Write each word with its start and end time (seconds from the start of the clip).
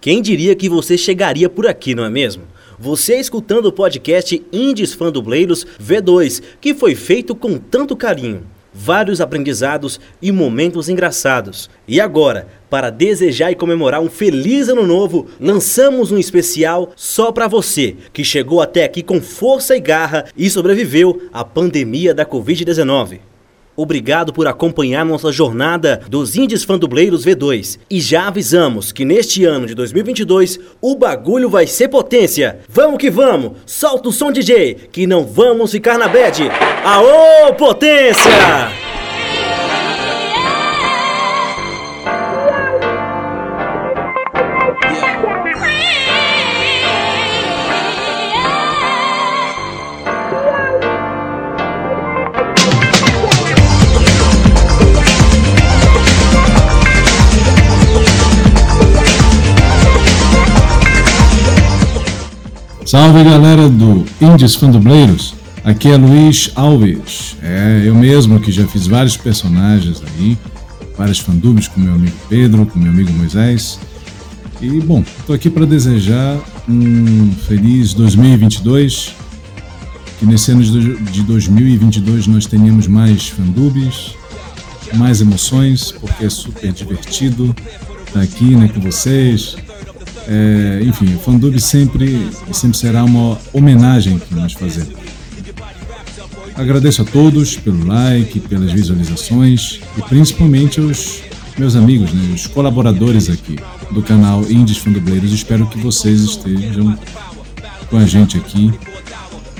Quem 0.00 0.22
diria 0.22 0.54
que 0.54 0.68
você 0.68 0.96
chegaria 0.96 1.48
por 1.48 1.66
aqui, 1.66 1.94
não 1.94 2.04
é 2.04 2.10
mesmo? 2.10 2.44
Você 2.78 3.16
escutando 3.16 3.66
o 3.66 3.72
podcast 3.72 4.42
Indies 4.50 4.94
Fandubleiros 4.94 5.66
V2, 5.78 6.42
que 6.58 6.72
foi 6.72 6.94
feito 6.94 7.34
com 7.34 7.58
tanto 7.58 7.94
carinho 7.94 8.46
vários 8.72 9.20
aprendizados 9.20 10.00
e 10.22 10.30
momentos 10.32 10.88
engraçados. 10.88 11.68
E 11.86 12.00
agora, 12.00 12.48
para 12.68 12.88
desejar 12.88 13.50
e 13.50 13.56
comemorar 13.56 14.00
um 14.00 14.08
feliz 14.08 14.68
ano 14.68 14.86
novo, 14.86 15.26
lançamos 15.40 16.12
um 16.12 16.18
especial 16.18 16.92
só 16.96 17.32
para 17.32 17.48
você 17.48 17.96
que 18.12 18.24
chegou 18.24 18.62
até 18.62 18.84
aqui 18.84 19.02
com 19.02 19.20
força 19.20 19.76
e 19.76 19.80
garra 19.80 20.26
e 20.36 20.48
sobreviveu 20.48 21.28
à 21.32 21.44
pandemia 21.44 22.14
da 22.14 22.24
Covid-19. 22.24 23.29
Obrigado 23.76 24.32
por 24.32 24.46
acompanhar 24.46 25.04
nossa 25.04 25.32
jornada 25.32 26.00
dos 26.08 26.36
Indies 26.36 26.64
Fandubleiros 26.64 27.24
V2. 27.24 27.78
E 27.88 28.00
já 28.00 28.28
avisamos 28.28 28.92
que 28.92 29.04
neste 29.04 29.44
ano 29.44 29.66
de 29.66 29.74
2022 29.74 30.58
o 30.80 30.96
bagulho 30.96 31.48
vai 31.48 31.66
ser 31.66 31.88
potência. 31.88 32.60
Vamos 32.68 32.98
que 32.98 33.10
vamos! 33.10 33.52
Solta 33.66 34.08
o 34.08 34.12
som 34.12 34.32
DJ, 34.32 34.74
que 34.92 35.06
não 35.06 35.24
vamos 35.24 35.70
ficar 35.70 35.98
na 35.98 36.08
bad. 36.08 36.42
Aô, 36.84 37.54
potência! 37.54 38.79
Salve 62.90 63.22
galera 63.22 63.68
do 63.68 64.04
Indies 64.20 64.56
Fandubleiros, 64.56 65.32
aqui 65.62 65.86
é 65.86 65.96
Luiz 65.96 66.50
Alves, 66.56 67.36
é 67.40 67.84
eu 67.84 67.94
mesmo 67.94 68.40
que 68.40 68.50
já 68.50 68.66
fiz 68.66 68.88
vários 68.88 69.16
personagens 69.16 70.02
aí, 70.02 70.36
vários 70.98 71.20
fandubes 71.20 71.68
com 71.68 71.78
meu 71.78 71.94
amigo 71.94 72.16
Pedro, 72.28 72.66
com 72.66 72.80
meu 72.80 72.90
amigo 72.90 73.12
Moisés. 73.12 73.78
E 74.60 74.68
bom, 74.80 75.04
estou 75.20 75.36
aqui 75.36 75.48
para 75.48 75.64
desejar 75.64 76.36
um 76.68 77.30
feliz 77.46 77.94
2022, 77.94 79.14
que 80.18 80.26
nesse 80.26 80.50
ano 80.50 80.64
de 80.64 81.22
2022 81.22 82.26
nós 82.26 82.44
tenhamos 82.46 82.88
mais 82.88 83.28
fandubes, 83.28 84.16
mais 84.94 85.20
emoções, 85.20 85.92
porque 85.92 86.24
é 86.24 86.28
super 86.28 86.72
divertido 86.72 87.54
estar 88.08 88.20
aqui 88.20 88.56
né, 88.56 88.66
com 88.66 88.80
vocês, 88.80 89.54
é, 90.28 90.82
enfim, 90.84 91.14
o 91.14 91.18
Fandub 91.18 91.58
sempre, 91.60 92.28
sempre 92.52 92.76
será 92.76 93.04
uma 93.04 93.38
homenagem 93.52 94.18
que 94.18 94.34
nós 94.34 94.52
fazemos. 94.52 94.94
Agradeço 96.54 97.02
a 97.02 97.04
todos 97.04 97.56
pelo 97.56 97.86
like, 97.86 98.38
pelas 98.40 98.72
visualizações 98.72 99.80
e 99.96 100.02
principalmente 100.02 100.78
aos 100.78 101.22
meus 101.56 101.74
amigos, 101.74 102.12
né, 102.12 102.34
os 102.34 102.46
colaboradores 102.46 103.30
aqui 103.30 103.56
do 103.90 104.02
canal 104.02 104.42
Indies 104.50 104.78
Fandubleiros. 104.78 105.32
Espero 105.32 105.66
que 105.66 105.78
vocês 105.78 106.20
estejam 106.20 106.98
com 107.88 107.96
a 107.96 108.04
gente 108.04 108.36
aqui 108.36 108.72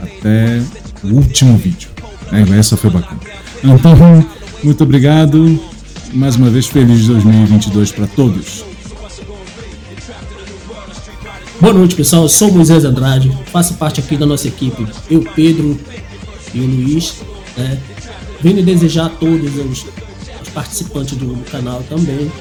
até 0.01 0.63
o 1.03 1.15
último 1.15 1.57
vídeo. 1.57 1.89
É, 2.33 2.59
essa 2.59 2.77
foi 2.77 2.91
bacana. 2.91 3.21
Então, 3.63 4.27
muito 4.63 4.85
obrigado. 4.85 5.61
Mais 6.13 6.37
uma 6.37 6.51
vez, 6.51 6.67
feliz 6.67 7.07
2022 7.07 7.93
para 7.93 8.07
todos. 8.09 8.70
Boa 11.61 11.75
noite, 11.75 11.95
pessoal. 11.95 12.23
Eu 12.23 12.29
sou 12.31 12.51
Moisés 12.51 12.87
Andrade, 12.87 13.31
faço 13.53 13.75
parte 13.75 14.01
aqui 14.01 14.17
da 14.17 14.25
nossa 14.25 14.49
equipe, 14.49 14.87
eu, 15.11 15.23
Pedro 15.35 15.79
e 16.55 16.61
o 16.61 16.67
Luiz. 16.67 17.17
Né? 17.55 17.79
Venho 18.41 18.65
desejar 18.65 19.07
a 19.07 19.09
todos 19.11 19.57
os, 19.57 19.85
os 20.41 20.49
participantes 20.55 21.19
do, 21.19 21.35
do, 21.35 21.51
canal 21.51 21.83
também 21.83 22.33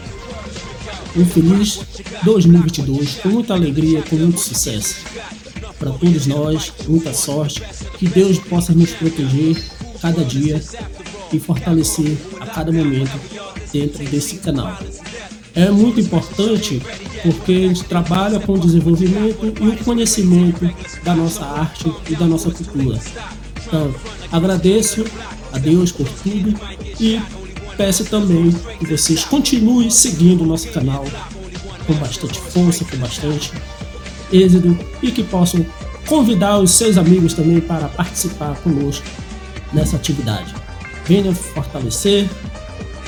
um 1.18 1.26
feliz 1.26 1.82
2022, 2.24 3.16
com 3.16 3.28
muita 3.28 3.56
alegria, 3.56 4.02
com 4.04 4.16
muito 4.16 4.40
sucesso. 4.40 4.96
Para 5.78 5.92
todos 5.92 6.26
nós, 6.26 6.72
muita 6.88 7.14
sorte, 7.14 7.62
que 7.98 8.08
Deus 8.08 8.40
possa 8.40 8.72
nos 8.72 8.92
proteger 8.92 9.62
cada 10.02 10.24
dia 10.24 10.62
e 11.34 11.40
fortalecer 11.40 12.16
a 12.40 12.46
cada 12.46 12.72
momento 12.72 13.20
dentro 13.74 14.02
desse 14.06 14.38
canal 14.38 14.78
é 15.56 15.70
muito 15.70 16.00
importante 16.00 16.82
porque 17.24 17.52
a 17.52 17.68
gente 17.68 17.84
trabalha 17.84 18.40
com 18.40 18.54
o 18.54 18.60
desenvolvimento 18.60 19.54
e 19.62 19.68
o 19.68 19.78
conhecimento 19.84 20.70
da 21.04 21.16
nossa 21.16 21.46
arte 21.46 21.92
e 22.10 22.16
da 22.16 22.26
nossa 22.26 22.52
cultura. 22.52 23.00
Então, 23.66 23.94
agradeço 24.32 25.06
a 25.52 25.58
Deus 25.58 25.92
por 25.92 26.08
tudo 26.08 26.60
e 27.00 27.22
peço 27.78 28.06
também 28.06 28.52
que 28.80 28.86
vocês 28.86 29.24
continuem 29.24 29.90
seguindo 29.90 30.44
o 30.44 30.48
nosso 30.48 30.70
canal 30.72 31.06
com 31.86 31.94
bastante 31.96 32.40
força, 32.40 32.86
com 32.86 32.98
bastante 32.98 33.52
êxito 34.32 34.78
e 35.02 35.12
que 35.12 35.24
possam 35.24 35.66
convidar 36.08 36.60
os 36.60 36.72
seus 36.72 36.98
amigos 36.98 37.34
também 37.34 37.60
para 37.60 37.88
participar 37.88 38.56
conosco 38.58 39.06
nessa 39.74 39.96
atividade. 39.96 40.54
Venha 41.06 41.34
fortalecer, 41.34 42.30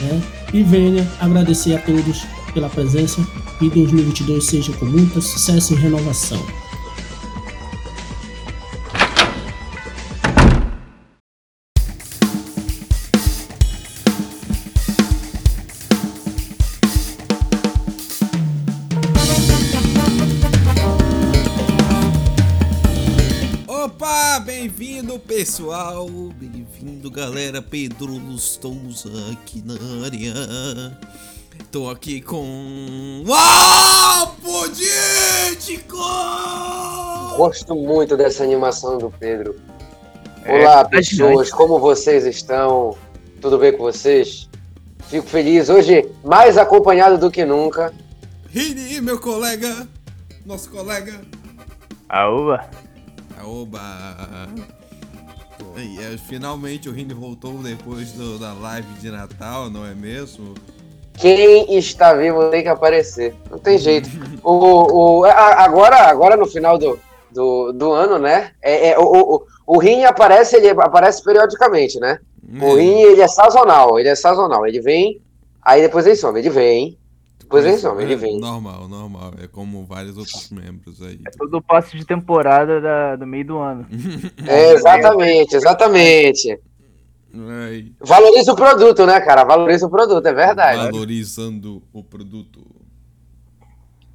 né? 0.02 0.22
e 0.54 0.64
venha 0.64 1.08
agradecer 1.20 1.76
a 1.76 1.80
todos 1.80 2.24
pela 2.54 2.70
presença 2.70 3.26
e 3.62 3.70
2022 3.70 4.44
seja 4.44 4.74
com 4.74 4.86
muito 4.86 5.22
sucesso 5.22 5.74
e 5.74 5.78
renovação. 5.78 6.44
Opa, 23.68 24.40
bem-vindo 24.40 25.20
pessoal, 25.20 26.10
bem-vindo 26.40 27.12
galera, 27.12 27.62
Pedro 27.62 28.18
Lustonza 28.18 29.12
aqui 29.32 29.62
na 29.64 29.76
área. 30.04 30.98
Tô 31.72 31.90
aqui 31.90 32.20
com. 32.20 33.24
Uau! 33.26 34.36
Político! 34.42 35.96
Gosto 37.38 37.74
muito 37.76 38.18
dessa 38.18 38.44
animação 38.44 38.98
do 38.98 39.10
Pedro. 39.10 39.56
É, 40.44 40.60
Olá, 40.60 40.84
pessoas, 40.84 41.50
como 41.50 41.80
vocês 41.80 42.26
estão? 42.26 42.98
Tudo 43.40 43.58
bem 43.58 43.72
com 43.72 43.84
vocês? 43.84 44.50
Fico 45.08 45.26
feliz 45.26 45.70
hoje, 45.70 46.10
mais 46.26 46.58
acompanhado 46.58 47.18
do 47.18 47.32
que 47.32 47.46
nunca. 47.46 47.94
Rini, 48.50 49.00
meu 49.00 49.18
colega, 49.18 49.88
nosso 50.46 50.70
colega. 50.70 51.22
Aoba. 52.10 52.70
Aoba. 53.40 54.50
E, 55.78 56.00
é, 56.00 56.18
finalmente 56.18 56.90
o 56.90 56.92
Rini 56.92 57.14
voltou 57.14 57.58
depois 57.60 58.12
do, 58.12 58.38
da 58.38 58.52
live 58.52 58.94
de 58.96 59.10
Natal, 59.10 59.70
não 59.70 59.86
é 59.86 59.96
mesmo? 59.96 60.54
Quem 61.22 61.78
está 61.78 62.14
vivo 62.14 62.50
tem 62.50 62.64
que 62.64 62.68
aparecer. 62.68 63.36
Não 63.50 63.60
tem 63.60 63.78
jeito. 63.78 64.10
O, 64.44 65.20
o, 65.20 65.26
agora, 65.26 66.10
agora 66.10 66.36
no 66.36 66.48
final 66.48 66.80
do, 66.80 66.98
do, 67.30 67.72
do 67.72 67.92
ano, 67.92 68.18
né? 68.18 68.52
É, 68.60 68.90
é, 68.90 69.00
o, 69.00 69.04
o, 69.04 69.46
o 69.68 69.78
Rini 69.78 70.04
aparece, 70.04 70.56
ele 70.56 70.70
aparece 70.70 71.24
periodicamente, 71.24 72.00
né? 72.00 72.20
O 72.60 72.76
é. 72.76 72.82
Rini, 72.82 73.04
ele 73.04 73.22
é 73.22 73.28
sazonal, 73.28 74.00
ele 74.00 74.10
é 74.10 74.16
sazonal. 74.16 74.66
Ele 74.66 74.82
vem, 74.82 75.22
aí 75.62 75.84
depois 75.84 76.08
ele 76.08 76.16
some. 76.16 76.40
Ele 76.40 76.50
vem, 76.50 76.98
depois 77.40 77.66
ele 77.66 77.78
some, 77.78 78.02
ele 78.02 78.16
vem. 78.16 78.40
Normal, 78.40 78.88
normal. 78.88 79.34
É 79.44 79.46
como 79.46 79.86
vários 79.86 80.18
outros 80.18 80.50
membros 80.50 81.04
aí. 81.04 81.20
É 81.28 81.30
todo 81.38 81.62
passe 81.62 81.96
de 81.96 82.04
temporada 82.04 82.82
da, 82.82 83.16
do 83.16 83.28
meio 83.28 83.46
do 83.46 83.60
ano. 83.60 83.86
É, 84.48 84.72
exatamente, 84.74 85.56
exatamente. 85.56 86.60
Valoriza 88.00 88.52
o 88.52 88.56
produto, 88.56 89.06
né, 89.06 89.20
cara? 89.22 89.44
Valoriza 89.44 89.88
o 89.88 89.90
produto, 89.90 90.26
é 90.26 90.34
verdade. 90.34 90.92
Valorizando 90.92 91.82
o 91.94 92.04
produto. 92.04 92.62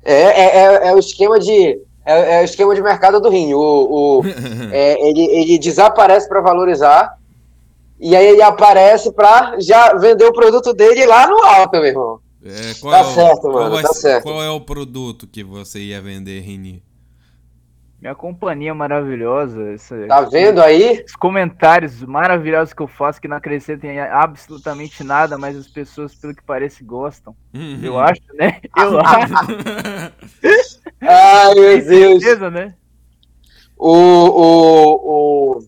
É, 0.04 0.14
é, 0.14 0.56
é, 0.56 0.88
é 0.88 0.94
o 0.94 0.98
esquema 0.98 1.38
de. 1.38 1.80
É, 2.04 2.36
é, 2.36 2.40
o 2.42 2.44
esquema 2.44 2.74
de 2.74 2.82
mercado 2.82 3.20
do 3.20 3.28
rim. 3.28 3.54
O, 3.54 3.60
o 3.60 4.22
é, 4.70 5.08
ele, 5.08 5.24
ele 5.24 5.58
desaparece 5.58 6.28
para 6.28 6.40
valorizar. 6.40 7.18
E 7.98 8.14
aí 8.14 8.26
ele 8.26 8.42
aparece 8.42 9.10
para 9.10 9.58
já 9.58 9.94
vender 9.94 10.26
o 10.26 10.32
produto 10.32 10.74
dele 10.74 11.06
lá 11.06 11.26
no 11.26 11.42
alto, 11.42 11.72
meu 11.78 11.86
irmão. 11.86 12.20
É, 12.44 12.74
tá 12.74 13.04
certo, 13.04 13.48
mano. 13.48 13.82
Tá 13.82 13.92
certo. 13.94 14.22
Qual 14.22 14.42
é 14.42 14.50
o 14.50 14.60
produto 14.60 15.26
que 15.26 15.42
você 15.42 15.80
ia 15.80 16.00
vender, 16.00 16.40
Rini? 16.40 16.82
Minha 18.00 18.14
companhia 18.14 18.74
maravilhosa. 18.74 19.72
Essa, 19.72 20.06
tá 20.06 20.20
vendo 20.22 20.60
aí? 20.60 21.02
Os 21.06 21.16
comentários 21.16 22.02
maravilhosos 22.02 22.74
que 22.74 22.82
eu 22.82 22.86
faço 22.86 23.20
que 23.20 23.28
não 23.28 23.36
acrescentam 23.36 23.90
absolutamente 24.10 25.02
nada, 25.02 25.38
mas 25.38 25.56
as 25.56 25.66
pessoas, 25.66 26.14
pelo 26.14 26.34
que 26.34 26.42
parece, 26.42 26.84
gostam. 26.84 27.34
Uhum. 27.54 27.80
Eu 27.82 27.98
acho, 27.98 28.22
né? 28.34 28.60
Eu 28.76 29.00
acho. 29.00 29.34
Ai, 31.00 31.54
meu 31.54 31.84
Deus. 31.84 32.22
Certeza, 32.22 32.50
né? 32.50 32.74
O, 33.78 33.92
o, 33.92 34.94
o, 34.94 35.58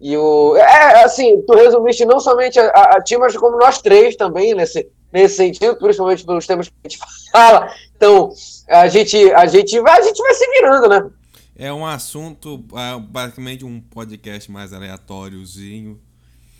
e 0.00 0.16
o. 0.16 0.56
É, 0.56 1.04
assim, 1.04 1.40
tu 1.42 1.54
resumiste 1.54 2.04
não 2.04 2.20
somente 2.20 2.58
a, 2.58 2.66
a, 2.68 2.96
a 2.96 3.02
ti, 3.02 3.16
mas 3.16 3.36
como 3.36 3.56
nós 3.56 3.80
três 3.80 4.16
também, 4.16 4.54
nesse, 4.54 4.88
nesse 5.12 5.36
sentido, 5.36 5.76
principalmente 5.76 6.24
pelos 6.24 6.46
temas 6.46 6.68
que 6.68 6.74
a 6.84 6.88
gente 6.88 7.00
fala. 7.30 7.72
Então, 7.96 8.30
a 8.68 8.88
gente, 8.88 9.32
a 9.32 9.46
gente, 9.46 9.80
vai, 9.80 9.98
a 9.98 10.02
gente 10.02 10.20
vai 10.20 10.34
se 10.34 10.50
virando, 10.50 10.88
né? 10.88 11.10
É 11.56 11.72
um 11.72 11.86
assunto, 11.86 12.64
é, 12.74 12.98
basicamente 13.00 13.64
um 13.64 13.80
podcast 13.80 14.50
mais 14.50 14.72
aleatóriozinho. 14.72 16.00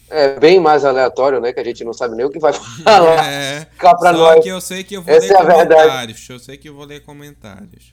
É 0.08 0.38
bem 0.38 0.61
mais 0.61 0.85
aleatório, 0.85 1.41
né? 1.41 1.52
Que 1.52 1.61
a 1.61 1.64
gente 1.64 1.82
não 1.82 1.93
sabe 1.93 2.14
nem 2.14 2.25
o 2.25 2.31
que 2.31 2.38
vai 2.38 2.52
falar. 2.52 3.25
É, 3.25 3.64
Cá 3.79 3.94
pra 3.96 4.12
só 4.12 4.19
nós. 4.19 4.44
que 4.44 4.49
eu 4.49 4.61
sei 4.61 4.85
que 4.85 4.96
eu 4.96 5.02
vou 5.02 5.12
Essa 5.12 5.26
ler 5.26 5.35
é 5.35 5.52
comentários. 5.52 6.29
Eu 6.29 6.38
sei 6.38 6.56
que 6.56 6.69
eu 6.69 6.75
vou 6.75 6.85
ler 6.85 7.02
comentários. 7.02 7.93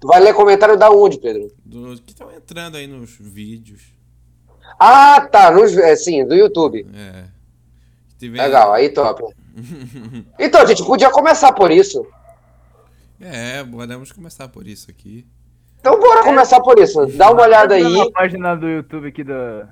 Tu 0.00 0.06
vai 0.06 0.20
ler 0.20 0.34
comentário 0.34 0.76
da 0.76 0.90
onde, 0.90 1.18
Pedro? 1.18 1.50
Do, 1.64 1.96
que 2.02 2.12
estão 2.12 2.30
entrando 2.30 2.76
aí 2.76 2.86
nos 2.86 3.16
vídeos. 3.18 3.82
Ah, 4.78 5.20
tá. 5.20 5.50
Nos, 5.50 5.76
é, 5.76 5.96
sim, 5.96 6.26
do 6.26 6.34
YouTube. 6.34 6.86
É. 6.94 7.24
Legal, 8.20 8.72
aí 8.72 8.90
top. 8.90 9.22
Então, 10.38 10.60
a 10.60 10.66
gente 10.66 10.84
podia 10.84 11.10
começar 11.10 11.52
por 11.52 11.70
isso. 11.70 12.06
É, 13.20 13.62
podemos 13.64 14.10
começar 14.10 14.48
por 14.48 14.66
isso 14.66 14.90
aqui. 14.90 15.26
Então, 15.82 15.98
bora 15.98 16.22
começar 16.22 16.60
por 16.60 16.78
isso. 16.78 17.06
Dá 17.06 17.32
uma 17.32 17.42
olhada 17.42 17.74
aí. 17.74 17.98
Na 17.98 18.08
página 18.12 18.54
do 18.54 18.68
YouTube 18.68 19.08
aqui 19.08 19.24
da. 19.24 19.68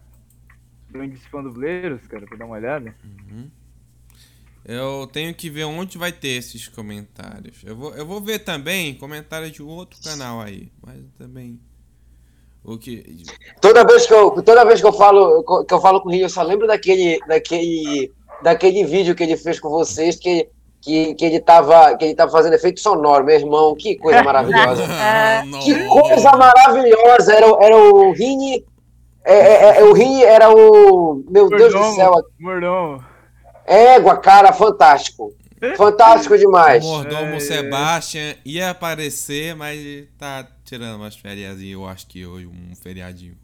Do 0.89 1.05
Índice 1.05 1.29
Fandubleiros, 1.29 2.05
cara, 2.09 2.27
pra 2.27 2.37
dar 2.37 2.47
uma 2.47 2.57
olhada. 2.57 2.93
Eu 4.65 5.09
tenho 5.12 5.33
que 5.33 5.49
ver 5.49 5.62
onde 5.67 5.97
vai 5.97 6.11
ter 6.11 6.31
esses 6.31 6.67
comentários. 6.67 7.62
Eu 7.65 7.77
vou, 7.77 7.95
eu 7.95 8.05
vou 8.05 8.21
ver 8.21 8.41
também 8.41 8.93
comentários 8.95 9.53
de 9.53 9.62
outro 9.62 10.03
canal 10.03 10.41
aí. 10.41 10.73
Mas 10.85 10.99
também. 11.17 11.61
O 12.65 12.77
que. 12.77 13.25
Toda 13.61 13.87
vez 13.87 14.05
que 14.05 14.12
eu, 14.12 14.43
toda 14.43 14.65
vez 14.65 14.81
que 14.81 14.87
eu 14.89 14.93
falo 14.93 15.65
que 15.65 15.73
eu 15.73 15.81
falo 15.81 16.01
com 16.01 16.09
o 16.09 16.12
Rio, 16.12 16.23
eu 16.25 16.29
só 16.29 16.43
lembro 16.43 16.67
daquele, 16.67 17.21
daquele, 17.29 18.12
daquele 18.43 18.85
vídeo 18.85 19.15
que 19.15 19.23
ele 19.23 19.37
fez 19.37 19.61
com 19.61 19.71
vocês 19.71 20.17
que, 20.17 20.49
que, 20.81 21.15
que 21.15 21.25
ele 21.25 21.41
tava 21.41 21.97
que 21.97 22.05
ele 22.06 22.15
tava 22.15 22.31
fazendo 22.31 22.55
efeito 22.55 22.81
sonoro, 22.81 23.25
meu 23.25 23.35
irmão, 23.37 23.75
que 23.75 23.97
coisa 23.97 24.23
maravilhosa. 24.23 24.82
Que 25.65 25.75
Não. 25.75 25.88
coisa 25.88 26.32
maravilhosa! 26.32 27.35
Era, 27.35 27.47
o- 27.53 27.62
era 27.62 27.77
o 27.77 28.12
Rini. 28.12 28.65
É, 29.25 29.35
é, 29.35 29.79
é, 29.81 29.85
o 29.85 29.93
Rini 29.93 30.23
era 30.25 30.50
o. 30.50 31.23
Meu 31.29 31.49
Deus 31.49 31.73
do 31.73 31.94
céu! 31.94 32.15
Mordomo. 32.38 33.05
Égua, 33.67 34.17
cara, 34.17 34.53
fantástico. 34.53 35.35
Fantástico 35.77 36.35
O 36.35 36.38
demais. 36.38 36.83
mordomo 36.83 37.35
É. 37.35 37.41
Sebastian 37.41 38.35
ia 38.47 38.71
aparecer, 38.71 39.55
mas 39.55 39.79
tá 40.19 40.49
tirando 40.65 40.97
umas 40.97 41.15
férias 41.15 41.59
eu 41.61 41.87
acho 41.87 42.06
que 42.06 42.25
hoje, 42.25 42.47
um 42.47 42.75
feriadinho. 42.75 43.35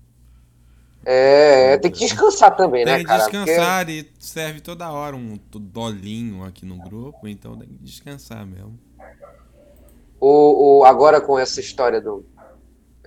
É, 1.08 1.78
tem 1.78 1.88
que 1.92 2.00
descansar 2.00 2.56
também, 2.56 2.84
Tem 2.84 2.94
né, 2.94 2.98
que 2.98 3.04
cara? 3.04 3.22
descansar 3.22 3.88
e 3.88 4.10
serve 4.18 4.60
toda 4.60 4.90
hora 4.90 5.14
um 5.14 5.38
dolinho 5.54 6.42
aqui 6.42 6.66
no 6.66 6.76
grupo, 6.78 7.28
então 7.28 7.56
tem 7.56 7.68
que 7.68 7.74
descansar 7.74 8.44
mesmo. 8.44 8.76
o, 10.20 10.80
o, 10.80 10.84
agora 10.84 11.20
com 11.20 11.38
essa 11.38 11.60
história 11.60 12.00
do, 12.00 12.26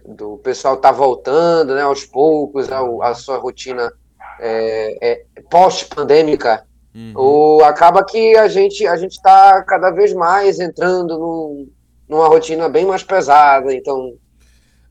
do 0.07 0.37
pessoal 0.37 0.77
tá 0.77 0.93
voltando, 0.93 1.75
né, 1.75 1.81
aos 1.81 2.05
poucos, 2.05 2.71
a, 2.71 2.79
a 3.01 3.13
sua 3.13 3.37
rotina 3.37 3.91
é, 4.39 4.97
é, 5.11 5.25
pós-pandêmica, 5.49 6.65
Uhum. 6.95 7.13
o, 7.15 7.63
acaba 7.63 8.03
que 8.03 8.35
a 8.35 8.47
gente 8.47 8.85
a 8.87 8.97
gente 8.97 9.11
está 9.11 9.61
cada 9.63 9.91
vez 9.91 10.11
mais 10.11 10.59
entrando 10.59 11.19
num, 11.19 11.69
numa 12.09 12.27
rotina 12.27 12.67
bem 12.67 12.83
mais 12.85 13.03
pesada, 13.03 13.71
então, 13.71 14.15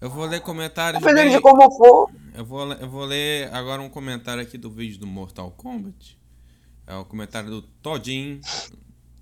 Eu 0.00 0.08
vou 0.08 0.25
ler 0.26 0.40
comentários 0.40 1.02
dependendo 1.02 1.28
bem... 1.31 1.37
de 1.37 1.43
como 1.43 1.70
for, 1.76 2.08
Eu 2.38 2.44
vou, 2.44 2.73
eu 2.73 2.88
vou 2.88 3.05
ler 3.05 3.52
agora 3.52 3.82
um 3.82 3.88
comentário 3.88 4.40
aqui 4.40 4.56
do 4.56 4.70
vídeo 4.70 5.00
do 5.00 5.08
Mortal 5.08 5.50
Kombat. 5.50 6.17
É 6.87 6.94
o 6.94 7.05
comentário 7.05 7.50
do 7.50 7.62
Todin 7.62 8.40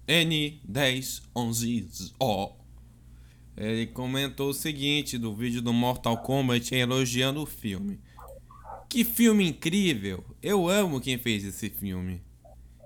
N1011O. 0.06 2.52
Ele 3.56 3.86
comentou 3.86 4.50
o 4.50 4.54
seguinte 4.54 5.16
do 5.16 5.34
vídeo 5.34 5.62
do 5.62 5.72
Mortal 5.72 6.18
Kombat 6.18 6.74
elogiando 6.74 7.42
o 7.42 7.46
filme. 7.46 7.98
Que 8.86 9.02
filme 9.02 9.48
incrível! 9.48 10.22
Eu 10.42 10.69
amo 10.69 11.00
quem 11.00 11.16
fez 11.16 11.42
esse 11.42 11.70
filme. 11.70 12.22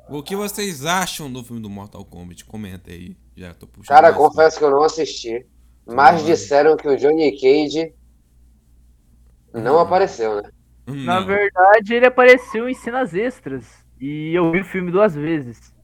O 0.09 0.23
que 0.23 0.37
vocês 0.37 0.85
acham 0.85 1.29
do 1.29 1.43
filme 1.43 1.61
do 1.61 1.69
Mortal 1.69 2.05
Kombat? 2.05 2.45
Comenta 2.45 2.93
aí. 2.93 3.17
Já 3.37 3.53
tô 3.53 3.67
puxando. 3.67 3.97
cara, 3.97 4.13
confesso 4.13 4.59
que 4.59 4.65
eu 4.65 4.71
não 4.71 4.85
assisti, 4.85 5.45
mas 5.85 6.25
disseram 6.25 6.77
que 6.77 6.87
o 6.87 6.97
Johnny 6.97 7.33
Cage 7.33 7.93
não 9.53 9.75
Uhum. 9.75 9.81
apareceu, 9.81 10.37
né? 10.43 10.51
Na 10.87 11.21
verdade, 11.21 11.95
ele 11.95 12.07
apareceu 12.07 12.69
em 12.69 12.75
cenas 12.75 13.15
extras. 13.15 13.85
E 14.01 14.35
eu 14.35 14.51
vi 14.51 14.61
o 14.61 14.65
filme 14.65 14.91
duas 14.91 15.15
vezes. 15.15 15.75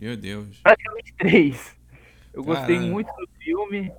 Meu 0.00 0.16
Deus. 0.16 0.60
Praticamente 0.62 1.14
três. 1.16 1.76
Eu 2.32 2.42
gostei 2.42 2.76
Caralho. 2.76 2.92
muito 2.92 3.08
do 3.08 3.28
filme. 3.38 3.92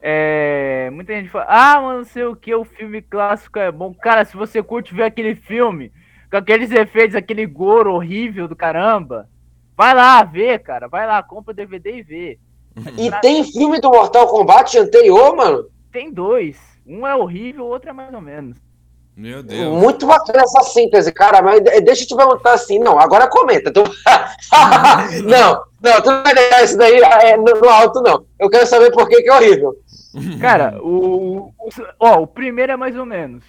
É, 0.00 0.90
muita 0.92 1.14
gente 1.14 1.30
fala, 1.30 1.46
ah, 1.48 1.80
mano, 1.80 1.98
não 1.98 2.04
sei 2.04 2.24
o 2.24 2.36
que, 2.36 2.54
o 2.54 2.64
filme 2.64 3.00
clássico 3.00 3.58
é 3.58 3.70
bom. 3.70 3.94
Cara, 3.94 4.24
se 4.24 4.36
você 4.36 4.62
curte 4.62 4.94
ver 4.94 5.04
aquele 5.04 5.34
filme, 5.34 5.92
com 6.30 6.36
aqueles 6.36 6.70
efeitos, 6.70 7.14
aquele 7.16 7.46
goro 7.46 7.92
horrível 7.94 8.46
do 8.48 8.56
caramba, 8.56 9.28
vai 9.76 9.94
lá 9.94 10.22
ver, 10.24 10.58
cara. 10.60 10.88
Vai 10.88 11.06
lá, 11.06 11.22
compra 11.22 11.52
o 11.52 11.56
DVD 11.56 11.98
e 11.98 12.02
vê. 12.02 12.38
E 12.98 13.10
tem 13.20 13.44
filme 13.44 13.80
do 13.80 13.88
Mortal 13.90 14.26
Kombat 14.28 14.76
anterior, 14.78 15.36
mano? 15.36 15.68
Tem 15.92 16.12
dois. 16.12 16.58
Um 16.86 17.06
é 17.06 17.14
horrível, 17.14 17.64
o 17.64 17.68
outro 17.68 17.90
é 17.90 17.92
mais 17.92 18.12
ou 18.12 18.20
menos. 18.20 18.56
Meu 19.16 19.42
Deus. 19.44 19.80
Muito 19.80 20.06
bacana 20.06 20.42
essa 20.42 20.62
síntese, 20.64 21.12
cara, 21.12 21.40
mas 21.40 21.60
de- 21.60 21.80
deixa 21.82 22.02
eu 22.02 22.08
te 22.08 22.16
perguntar 22.16 22.52
assim, 22.54 22.78
não, 22.80 22.98
agora 22.98 23.28
comenta. 23.28 23.72
Tu... 23.72 23.80
não, 25.24 25.62
não, 25.80 26.02
tu 26.02 26.10
não 26.10 26.22
vai 26.24 26.34
deixar 26.34 26.64
isso 26.64 26.76
daí 26.76 27.00
é, 27.00 27.36
no, 27.36 27.68
alto, 27.68 28.02
não. 28.02 28.26
Eu 28.38 28.50
quero 28.50 28.66
saber 28.66 28.90
por 28.90 29.08
que, 29.08 29.22
que 29.22 29.28
é 29.30 29.34
horrível. 29.34 29.74
Cara, 30.40 30.78
o, 30.82 31.52
o, 31.58 31.70
ó, 32.00 32.22
o 32.22 32.26
primeiro 32.26 32.72
é 32.72 32.76
mais 32.76 32.96
ou 32.96 33.06
menos. 33.06 33.44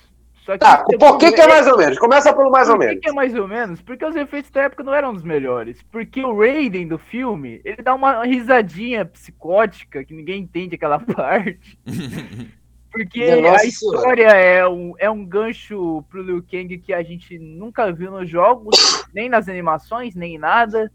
Só 0.46 0.52
que 0.54 0.60
Tá, 0.60 0.84
por 1.00 1.18
que, 1.18 1.32
que 1.32 1.42
é 1.42 1.48
mais 1.48 1.66
ou 1.66 1.76
menos? 1.76 1.98
Começa 1.98 2.32
pelo 2.32 2.52
mais 2.52 2.70
ou 2.70 2.76
Por 2.76 2.82
que, 2.82 2.88
menos. 2.88 3.02
que 3.02 3.10
é 3.10 3.14
mais 3.14 3.34
ou 3.36 3.48
menos? 3.48 3.82
Porque 3.82 4.06
os 4.06 4.16
efeitos 4.16 4.52
da 4.52 4.62
época 4.64 4.84
não 4.84 4.94
eram 4.94 5.12
dos 5.14 5.24
melhores. 5.24 5.82
Porque 5.92 6.24
o 6.24 6.38
Raiden 6.38 6.88
do 6.88 7.00
filme, 7.00 7.60
ele 7.66 7.82
dá 7.82 7.96
uma 7.96 8.24
risadinha 8.24 9.04
psicótica 9.06 10.04
que 10.06 10.14
ninguém 10.14 10.44
entende 10.44 10.76
aquela 10.76 11.00
parte. 11.02 11.80
Porque 12.96 13.22
a 13.24 13.66
história 13.66 14.28
é 14.28 14.66
um, 14.68 14.94
é 14.98 15.10
um 15.10 15.26
gancho 15.26 16.02
pro 16.10 16.22
Liu 16.24 16.42
Kang 16.50 16.78
que 16.78 16.94
a 16.94 17.04
gente 17.04 17.38
nunca 17.38 17.92
viu 17.92 18.10
nos 18.10 18.30
jogos, 18.30 18.76
nem 19.14 19.28
nas 19.28 19.50
animações, 19.50 20.16
nem 20.16 20.36
em 20.36 20.38
nada. 20.38 20.90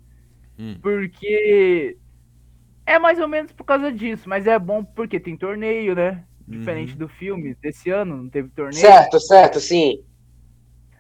Hum. 0.59 0.79
Porque 0.81 1.99
é 2.87 2.99
mais 2.99 3.19
ou 3.21 3.29
menos 3.29 3.53
por 3.53 3.65
causa 3.65 3.93
disso, 3.93 4.29
mas 4.29 4.47
é 4.47 4.59
bom 4.59 4.83
porque 4.83 5.21
tem 5.21 5.37
torneio, 5.37 5.95
né? 5.95 6.25
Diferente 6.49 6.93
Uhum. 6.93 6.99
do 7.01 7.09
filme 7.09 7.55
desse 7.63 7.91
ano, 7.91 8.17
não 8.17 8.29
teve 8.31 8.49
torneio. 8.49 8.81
Certo, 8.81 9.21
certo, 9.21 9.61
sim. 9.61 10.03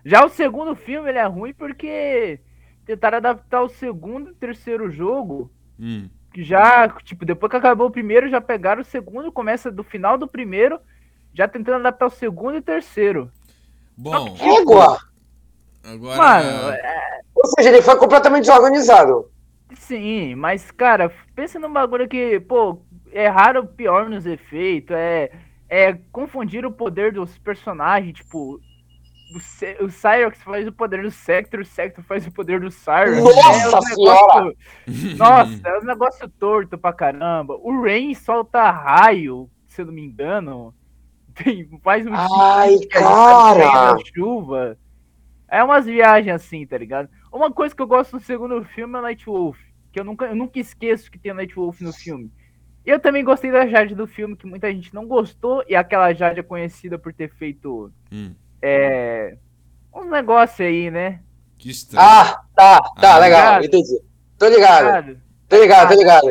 Já 0.04 0.24
o 0.24 0.28
segundo 0.28 0.74
filme 0.76 1.08
ele 1.08 1.18
é 1.18 1.26
ruim 1.26 1.52
porque 1.54 2.40
tentaram 2.84 3.16
adaptar 3.18 3.62
o 3.62 3.68
segundo 3.68 4.30
e 4.30 4.34
terceiro 4.34 4.90
jogo, 4.90 5.50
Hum. 5.78 6.08
que 6.32 6.42
já, 6.44 6.88
tipo, 7.02 7.24
depois 7.24 7.50
que 7.50 7.56
acabou 7.56 7.86
o 7.88 7.90
primeiro, 7.90 8.28
já 8.28 8.40
pegaram 8.40 8.82
o 8.82 8.84
segundo, 8.84 9.32
começa 9.32 9.70
do 9.70 9.82
final 9.82 10.16
do 10.18 10.28
primeiro, 10.28 10.78
já 11.34 11.46
tentando 11.48 11.78
adaptar 11.78 12.06
o 12.06 12.10
segundo 12.10 12.56
e 12.56 12.62
terceiro. 12.62 13.30
Bom, 13.96 14.36
Égua! 14.40 14.98
agora. 15.84 16.16
Mano, 16.16 16.70
é, 16.72 17.20
Ou 17.34 17.46
seja, 17.56 17.68
ele 17.70 17.82
foi 17.82 17.96
completamente 17.96 18.46
desorganizado. 18.46 19.30
sim, 19.74 20.34
mas, 20.34 20.70
cara, 20.70 21.12
pensa 21.34 21.58
num 21.58 21.72
bagulho 21.72 22.08
que, 22.08 22.40
pô, 22.40 22.80
erraram 23.12 23.66
pior 23.66 24.08
nos 24.08 24.26
efeitos, 24.26 24.94
é, 24.96 25.30
é 25.68 25.92
confundir 26.12 26.64
o 26.66 26.72
poder 26.72 27.12
dos 27.12 27.36
personagens, 27.38 28.16
tipo. 28.18 28.60
O, 29.32 29.38
Ce- 29.38 29.76
o 29.80 29.88
Cyrax 29.88 30.42
faz 30.42 30.66
o 30.66 30.72
poder 30.72 31.02
do 31.02 31.10
Sector, 31.12 31.60
o 31.60 31.64
Sector 31.64 32.02
faz 32.02 32.26
o 32.26 32.32
poder 32.32 32.58
do 32.58 32.68
Cyrax. 32.68 33.12
Nossa 33.22 33.78
um 33.78 33.82
senhora! 33.82 34.52
Nossa, 35.16 35.68
é 35.68 35.78
um 35.78 35.84
negócio 35.84 36.28
torto 36.30 36.76
pra 36.76 36.92
caramba. 36.92 37.54
O 37.62 37.80
Rain 37.80 38.12
solta 38.14 38.68
raio, 38.72 39.48
se 39.68 39.82
eu 39.82 39.86
não 39.86 39.92
me 39.92 40.04
engano. 40.04 40.74
Tem, 41.44 41.68
faz 41.82 42.06
um 42.06 42.10
Ai, 42.14 42.76
tá 42.92 42.98
cara! 43.00 43.94
na 43.94 43.98
chuva. 44.14 44.78
É 45.48 45.62
umas 45.64 45.84
viagens 45.86 46.34
assim, 46.34 46.66
tá 46.66 46.78
ligado? 46.78 47.08
Uma 47.32 47.50
coisa 47.50 47.74
que 47.74 47.82
eu 47.82 47.86
gosto 47.86 48.14
no 48.14 48.20
segundo 48.20 48.64
filme 48.64 48.94
é 48.96 48.98
o 48.98 49.02
Night 49.02 49.24
Wolf. 49.26 49.58
Que 49.92 49.98
eu 50.00 50.04
nunca, 50.04 50.26
eu 50.26 50.36
nunca 50.36 50.58
esqueço 50.60 51.10
que 51.10 51.18
tem 51.18 51.32
Night 51.34 51.54
Wolf 51.54 51.80
no 51.80 51.92
filme. 51.92 52.30
Eu 52.86 52.98
também 52.98 53.22
gostei 53.24 53.50
da 53.50 53.66
Jade 53.66 53.94
do 53.94 54.06
filme, 54.06 54.36
que 54.36 54.46
muita 54.46 54.72
gente 54.72 54.94
não 54.94 55.06
gostou. 55.06 55.62
E 55.68 55.74
aquela 55.76 56.12
Jade 56.14 56.40
é 56.40 56.42
conhecida 56.42 56.98
por 56.98 57.12
ter 57.12 57.28
feito 57.30 57.92
Hum, 58.12 58.34
é, 58.62 59.36
uns 59.94 60.08
negócios 60.08 60.60
aí, 60.60 60.90
né? 60.90 61.20
que 61.58 61.68
estranho. 61.70 62.06
Ah, 62.08 62.40
tá, 62.54 62.80
tá, 63.00 63.14
Ah, 63.16 63.18
legal, 63.18 63.60
ligado? 63.60 63.64
entendi. 63.66 64.00
Tô 64.38 64.48
ligado, 64.48 64.84
Ligado? 64.86 65.20
tô 65.48 65.60
ligado, 65.60 65.88
tô 65.88 65.94
ligado. 65.98 66.26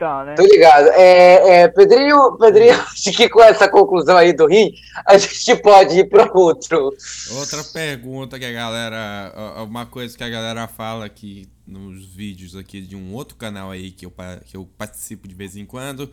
Então, 0.00 0.24
né? 0.24 0.34
Tô 0.34 0.42
ligado. 0.42 0.88
É, 0.94 1.60
é, 1.60 1.68
Pedrinho, 1.68 2.34
Pedrinho, 2.38 2.72
acho 2.90 3.12
que 3.12 3.28
com 3.28 3.42
essa 3.42 3.68
conclusão 3.68 4.16
aí 4.16 4.32
do 4.32 4.46
rim, 4.46 4.72
a 5.04 5.18
gente 5.18 5.56
pode 5.56 5.98
ir 5.98 6.08
para 6.08 6.32
outro. 6.32 6.96
Outra 7.32 7.62
pergunta 7.64 8.38
que 8.38 8.46
a 8.46 8.52
galera. 8.52 9.62
Uma 9.68 9.84
coisa 9.84 10.16
que 10.16 10.24
a 10.24 10.28
galera 10.30 10.66
fala 10.66 11.04
aqui 11.04 11.46
nos 11.66 12.06
vídeos 12.06 12.56
aqui 12.56 12.80
de 12.80 12.96
um 12.96 13.12
outro 13.12 13.36
canal 13.36 13.70
aí 13.70 13.90
que 13.90 14.06
eu, 14.06 14.12
que 14.46 14.56
eu 14.56 14.66
participo 14.78 15.28
de 15.28 15.34
vez 15.34 15.54
em 15.54 15.66
quando. 15.66 16.10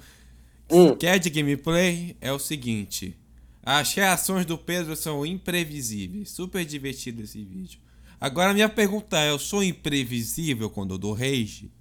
Hum. 0.69 0.93
Que 0.93 1.07
é 1.07 1.17
de 1.17 1.29
gameplay, 1.29 2.17
é 2.19 2.33
o 2.33 2.39
seguinte. 2.39 3.17
As 3.63 3.93
reações 3.93 4.45
do 4.45 4.57
Pedro 4.57 4.97
são 4.97 5.25
imprevisíveis. 5.25 6.31
Super 6.31 6.65
divertido 6.65 7.23
esse 7.23 7.41
vídeo. 7.41 7.79
Agora 8.19 8.53
minha 8.53 8.67
pergunta 8.67 9.17
é, 9.17 9.29
eu 9.29 9.39
sou 9.39 9.63
imprevisível 9.63 10.69
quando 10.69 10.95
eu 10.95 10.97
dou 10.97 11.13
rage? 11.13 11.71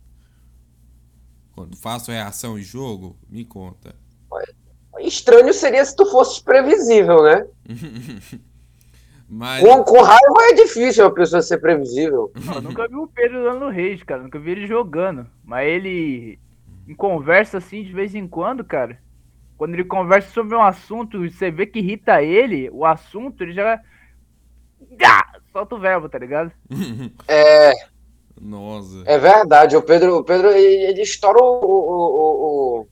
Quando 1.57 1.75
faço 1.75 2.13
reação 2.13 2.59
em 2.59 2.63
jogo? 2.63 3.17
Me 3.31 3.43
conta. 3.43 3.97
Estranho 5.01 5.55
seria 5.55 5.83
se 5.83 5.97
tu 5.97 6.05
fosse 6.05 6.43
previsível, 6.45 7.23
né? 7.23 7.47
Mas. 9.27 9.65
Com, 9.65 9.83
com 9.83 10.03
raiva 10.03 10.51
é 10.51 10.53
difícil 10.53 11.05
uma 11.05 11.15
pessoa 11.15 11.41
ser 11.41 11.59
previsível. 11.59 12.31
Eu 12.55 12.61
nunca 12.61 12.87
vi 12.87 12.97
o 12.97 13.09
Pedro 13.09 13.43
dando 13.43 13.71
rage, 13.71 14.05
cara. 14.05 14.23
Nunca 14.23 14.39
vi 14.39 14.51
ele 14.51 14.67
jogando. 14.67 15.27
Mas 15.43 15.67
ele, 15.67 16.39
em 16.87 16.95
conversa 16.95 17.57
assim, 17.57 17.83
de 17.83 17.93
vez 17.93 18.15
em 18.15 18.29
quando, 18.29 18.63
cara. 18.63 18.99
Quando 19.57 19.73
ele 19.73 19.85
conversa 19.85 20.31
sobre 20.31 20.55
um 20.55 20.63
assunto 20.63 21.25
e 21.25 21.31
você 21.31 21.51
vê 21.51 21.65
que 21.65 21.79
irrita 21.79 22.23
ele, 22.23 22.69
o 22.71 22.85
assunto, 22.85 23.43
ele 23.43 23.55
já. 23.55 23.81
Ah, 25.03 25.41
solta 25.51 25.75
o 25.75 25.81
verbo, 25.81 26.07
tá 26.09 26.19
ligado? 26.19 26.53
É, 27.27 27.73
Nossa. 28.41 29.03
é 29.07 29.19
verdade. 29.19 29.77
O 29.77 29.83
Pedro, 29.83 30.19
o 30.19 30.25
Pedro 30.25 30.51
ele, 30.51 30.85
ele 30.85 31.03
estoura 31.03 31.39
o, 31.43 31.45
o, 31.65 31.67
o- 31.67 32.81
o- 32.81 32.87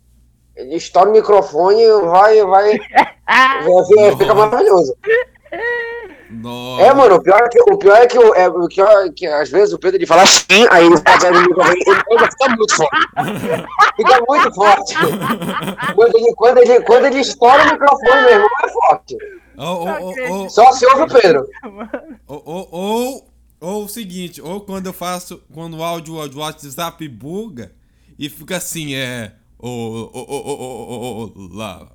Ele 0.56 0.76
estoura 0.76 1.10
o 1.10 1.12
microfone 1.12 1.80
e 1.82 2.00
vai, 2.02 2.42
vai. 2.44 2.72
fica 4.16 4.34
Nossa. 4.34 4.34
maravilhoso. 4.34 4.94
Nossa. 6.30 6.82
É, 6.82 6.92
mano, 6.94 7.14
o 7.16 7.22
pior 7.22 7.40
é 7.42 7.48
que, 7.48 7.60
o 7.60 7.76
pior 7.78 7.96
é 7.96 8.06
que, 8.06 8.18
o, 8.18 8.34
é, 8.34 8.48
o 8.48 8.66
pior 8.68 9.06
é 9.06 9.10
que 9.10 9.26
às 9.26 9.50
vezes 9.50 9.72
o 9.72 9.78
Pedro 9.78 9.98
ele 9.98 10.06
fala 10.06 10.22
assim, 10.22 10.66
aí 10.70 10.84
ele 10.86 10.96
dando 11.20 11.38
o 11.38 11.42
microfone, 11.42 11.76
ele 11.78 12.26
fica 12.26 12.48
muito 12.56 12.76
forte. 12.76 12.96
Fica 13.96 14.20
muito 14.28 14.54
forte. 14.54 14.94
Quando 15.94 16.16
ele, 16.16 16.34
quando 16.34 16.58
ele, 16.58 16.80
quando 16.80 17.04
ele 17.06 17.20
estoura 17.20 17.62
o 17.62 17.72
microfone, 17.72 18.20
meu 18.22 18.30
irmão, 18.30 18.48
é 18.64 18.68
forte. 18.68 19.16
Ou, 19.56 19.86
ou, 19.88 20.30
ou, 20.40 20.50
Só 20.50 20.72
se 20.72 20.84
ouve 20.86 21.02
o 21.02 21.08
Pedro. 21.20 21.46
ou, 22.26 23.24
ou, 23.64 23.84
o 23.84 23.88
seguinte, 23.88 24.42
ou 24.42 24.60
quando 24.60 24.86
eu 24.86 24.92
faço, 24.92 25.42
quando 25.52 25.78
o 25.78 25.82
áudio 25.82 26.28
do 26.28 26.38
WhatsApp 26.38 27.08
buga 27.08 27.72
e 28.18 28.28
fica 28.28 28.56
assim, 28.58 28.94
é. 28.94 29.34
Ô, 29.58 29.68
ô, 29.68 30.10
ô, 30.12 30.20
ô, 30.20 30.52
ô, 30.52 31.24
ô, 31.24 31.32
ô, 31.34 31.48
lá. 31.54 31.93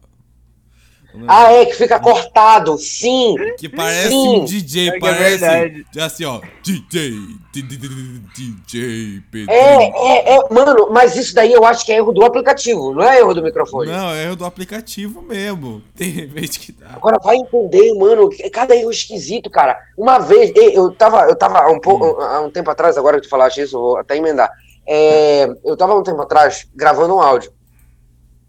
Ah, 1.28 1.52
é, 1.52 1.66
que 1.66 1.74
fica 1.74 2.00
cortado, 2.00 2.78
sim. 2.78 3.36
Que 3.58 3.68
parece 3.68 4.10
Sim. 4.10 4.42
um 4.42 4.46
DJ, 4.46 4.90
É 4.90 4.96
é 4.96 5.00
parece. 5.00 5.38
verdade. 5.40 5.86
assim, 6.00 6.26
ó. 6.26 6.40
DJ, 6.62 7.14
DJ, 7.52 9.22
Pedro. 9.32 9.52
É, 9.52 9.86
é, 9.86 10.36
é, 10.36 10.40
mano, 10.54 10.90
mas 10.92 11.16
isso 11.16 11.34
daí 11.34 11.52
eu 11.52 11.66
acho 11.66 11.84
que 11.84 11.92
é 11.92 11.98
erro 11.98 12.12
do 12.12 12.24
aplicativo, 12.24 12.94
não 12.94 13.04
é 13.04 13.20
erro 13.20 13.34
do 13.34 13.42
microfone. 13.42 13.92
Não, 13.92 14.14
é 14.14 14.30
o 14.30 14.36
do 14.36 14.46
aplicativo 14.46 15.22
mesmo. 15.22 15.82
Tem 15.98 16.28
vez 16.28 16.58
que 16.58 16.72
dá. 16.72 16.92
Agora 16.94 17.18
vai 17.24 17.38
entender, 17.38 17.92
mano, 17.96 18.30
cada 18.54 18.76
erro 18.76 18.92
esquisito, 18.92 19.50
cara. 19.50 19.80
Uma 19.98 20.20
vez, 20.20 20.52
eu 20.56 20.92
tava, 20.92 21.24
eu 21.24 21.36
tava 21.36 21.60
há 21.60 21.72
um, 21.72 21.80
pouco, 21.80 22.22
há 22.22 22.40
um 22.42 22.52
tempo 22.52 22.70
atrás, 22.70 22.98
agora 22.98 23.18
que 23.18 23.24
tu 23.24 23.30
falaste 23.30 23.62
isso, 23.62 23.76
eu 23.76 23.82
vou 23.82 23.98
até 23.98 24.16
emendar. 24.16 24.52
É, 24.88 25.50
eu 25.66 25.76
tava 25.76 25.94
há 25.94 25.98
um 25.98 26.04
tempo 26.04 26.22
atrás 26.22 26.68
gravando 26.76 27.16
um 27.16 27.22
áudio. 27.22 27.52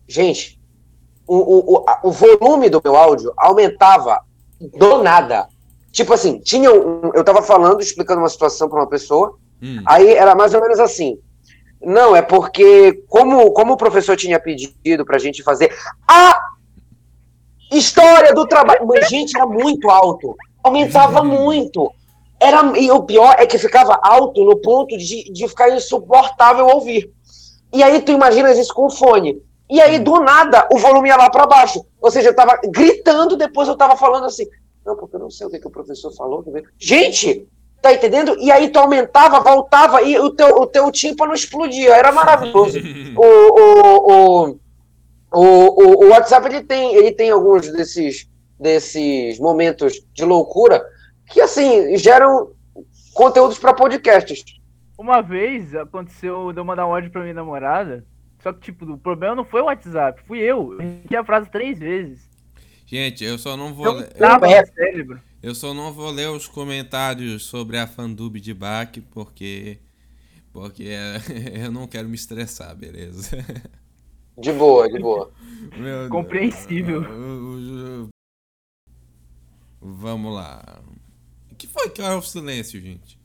Gente, 0.06 0.59
o, 1.36 1.76
o, 1.76 1.84
o, 2.04 2.10
volume 2.10 2.68
do 2.68 2.80
meu 2.82 2.96
áudio 2.96 3.32
aumentava 3.36 4.20
do 4.60 5.02
nada. 5.02 5.48
Tipo 5.92 6.14
assim, 6.14 6.38
tinha 6.40 6.72
um, 6.72 7.10
eu 7.14 7.24
tava 7.24 7.42
falando, 7.42 7.80
explicando 7.80 8.20
uma 8.20 8.28
situação 8.28 8.68
pra 8.68 8.80
uma 8.80 8.88
pessoa, 8.88 9.36
Hum. 9.62 9.82
Aí 9.84 10.12
era 10.12 10.34
mais 10.34 10.54
ou 10.54 10.60
menos 10.60 10.80
assim. 10.80 11.18
Não, 11.82 12.14
é 12.14 12.22
porque, 12.22 13.04
como, 13.08 13.52
como 13.52 13.74
o 13.74 13.76
professor 13.76 14.16
tinha 14.16 14.38
pedido 14.38 15.04
pra 15.04 15.18
gente 15.18 15.42
fazer 15.42 15.74
a 16.08 16.38
história 17.72 18.34
do 18.34 18.46
trabalho. 18.46 18.86
Gente, 19.08 19.36
era 19.36 19.46
muito 19.46 19.88
alto. 19.88 20.36
Aumentava 20.62 21.22
muito. 21.22 21.90
Era, 22.38 22.78
e 22.78 22.90
o 22.90 23.02
pior 23.02 23.34
é 23.38 23.46
que 23.46 23.58
ficava 23.58 23.98
alto 24.02 24.44
no 24.44 24.56
ponto 24.56 24.96
de, 24.96 25.30
de 25.30 25.48
ficar 25.48 25.70
insuportável 25.70 26.66
ouvir. 26.66 27.10
E 27.72 27.82
aí 27.82 28.00
tu 28.00 28.12
imaginas 28.12 28.58
isso 28.58 28.74
com 28.74 28.86
o 28.86 28.90
fone. 28.90 29.40
E 29.70 29.80
aí, 29.80 29.98
do 29.98 30.18
nada, 30.20 30.68
o 30.72 30.78
volume 30.78 31.08
ia 31.08 31.16
lá 31.16 31.30
pra 31.30 31.46
baixo. 31.46 31.84
Ou 32.00 32.10
seja, 32.10 32.30
eu 32.30 32.34
tava 32.34 32.58
gritando, 32.64 33.36
depois 33.36 33.68
eu 33.68 33.76
tava 33.76 33.96
falando 33.96 34.26
assim. 34.26 34.46
Não, 34.84 34.96
porque 34.96 35.16
eu 35.16 35.20
não 35.20 35.30
sei 35.30 35.46
o 35.46 35.50
que, 35.50 35.60
que 35.60 35.66
o 35.66 35.70
professor 35.70 36.12
falou. 36.12 36.44
Gente, 36.78 37.46
Tá 37.80 37.94
entendendo? 37.94 38.36
E 38.38 38.52
aí 38.52 38.68
tu 38.68 38.78
aumentava, 38.78 39.40
voltava 39.40 40.02
e 40.02 40.18
o 40.18 40.30
teu, 40.30 40.54
o 40.56 40.66
teu 40.66 40.92
tímpano 40.92 41.32
explodia. 41.32 41.94
Era 41.96 42.12
maravilhoso. 42.12 42.78
o, 43.16 43.22
o, 43.22 44.12
o, 44.12 44.58
o, 45.32 45.42
o, 45.42 46.04
o 46.04 46.08
WhatsApp 46.10 46.46
ele 46.46 46.62
tem, 46.62 46.94
ele 46.94 47.12
tem 47.12 47.30
alguns 47.30 47.72
desses, 47.72 48.28
desses 48.58 49.38
momentos 49.38 49.94
de 50.12 50.24
loucura 50.24 50.84
que, 51.26 51.40
assim, 51.40 51.96
geram 51.96 52.50
conteúdos 53.14 53.58
para 53.58 53.72
podcasts. 53.72 54.44
Uma 54.98 55.22
vez 55.22 55.74
aconteceu 55.74 56.52
de 56.52 56.60
eu 56.60 56.64
mandar 56.64 56.86
um 56.86 56.92
áudio 56.92 57.10
pra 57.10 57.22
minha 57.22 57.32
namorada. 57.32 58.04
Só 58.42 58.52
que, 58.52 58.60
tipo, 58.60 58.84
o 58.90 58.98
problema 58.98 59.34
não 59.34 59.44
foi 59.44 59.60
o 59.60 59.66
WhatsApp, 59.66 60.22
fui 60.26 60.38
eu. 60.38 60.72
Eu 60.72 60.78
repeti 60.78 61.16
a 61.16 61.24
frase 61.24 61.50
três 61.50 61.78
vezes. 61.78 62.28
Gente, 62.86 63.22
eu 63.24 63.38
só 63.38 63.56
não 63.56 63.74
vou. 63.74 63.86
Eu- 63.86 63.92
ler- 63.94 64.12
Tava 64.14 64.48
é. 64.50 64.64
cérebro. 64.64 65.20
Eu 65.42 65.54
só 65.54 65.72
não 65.72 65.92
vou 65.92 66.10
ler 66.10 66.28
os 66.30 66.46
comentários 66.48 67.44
sobre 67.46 67.78
a 67.78 67.86
fandub 67.86 68.40
de 68.40 68.52
Bach 68.52 68.90
porque. 69.10 69.78
Porque 70.52 70.84
é, 70.88 71.16
eu 71.66 71.70
não 71.70 71.86
quero 71.86 72.08
me 72.08 72.14
estressar, 72.16 72.74
beleza? 72.74 73.38
De 74.36 74.52
boa, 74.52 74.88
de 74.88 74.98
boa. 74.98 75.30
Meu 75.76 75.98
Deus. 76.00 76.08
Compreensível. 76.08 77.02
Vamos 79.80 80.34
lá. 80.34 80.80
O 81.50 81.54
que 81.54 81.66
foi 81.66 81.88
que 81.90 82.02
é 82.02 82.14
o 82.14 82.22
silêncio, 82.22 82.80
gente? 82.80 83.18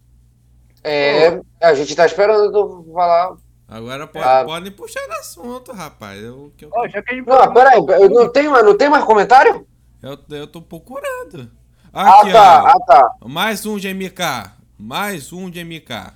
É, 0.83 1.41
a 1.61 1.73
gente 1.73 1.95
tá 1.95 2.05
esperando 2.05 2.51
tu 2.51 2.91
falar. 2.93 3.35
Agora 3.67 4.05
pode, 4.05 4.25
Ah. 4.25 4.43
podem 4.45 4.71
puxar 4.71 5.01
assunto, 5.19 5.71
rapaz. 5.71 6.21
Eu, 6.21 6.53
que 6.55 6.65
eu, 6.65 6.69
Ó, 6.73 6.87
já 6.87 7.01
que 7.01 7.11
a 7.13 7.15
gente 7.15 7.25
Não, 7.27 7.53
peraí, 7.53 7.77
eu 7.79 8.09
não 8.09 8.31
tem, 8.31 8.43
não 8.45 8.77
tem 8.77 8.89
mais 8.89 9.03
comentário? 9.03 9.65
eu, 10.01 10.17
eu 10.37 10.47
tô 10.47 10.61
procurando. 10.61 11.49
Ah, 11.91 12.21
Aqui, 12.21 12.31
tá, 12.31 12.63
ó. 12.63 12.67
ah, 12.67 12.79
tá. 12.85 13.15
Mais 13.25 13.65
um 13.65 13.77
de 13.77 13.87
MK. 13.93 14.51
Mais 14.77 15.31
um 15.33 15.49
de 15.49 15.63
MK. 15.63 16.13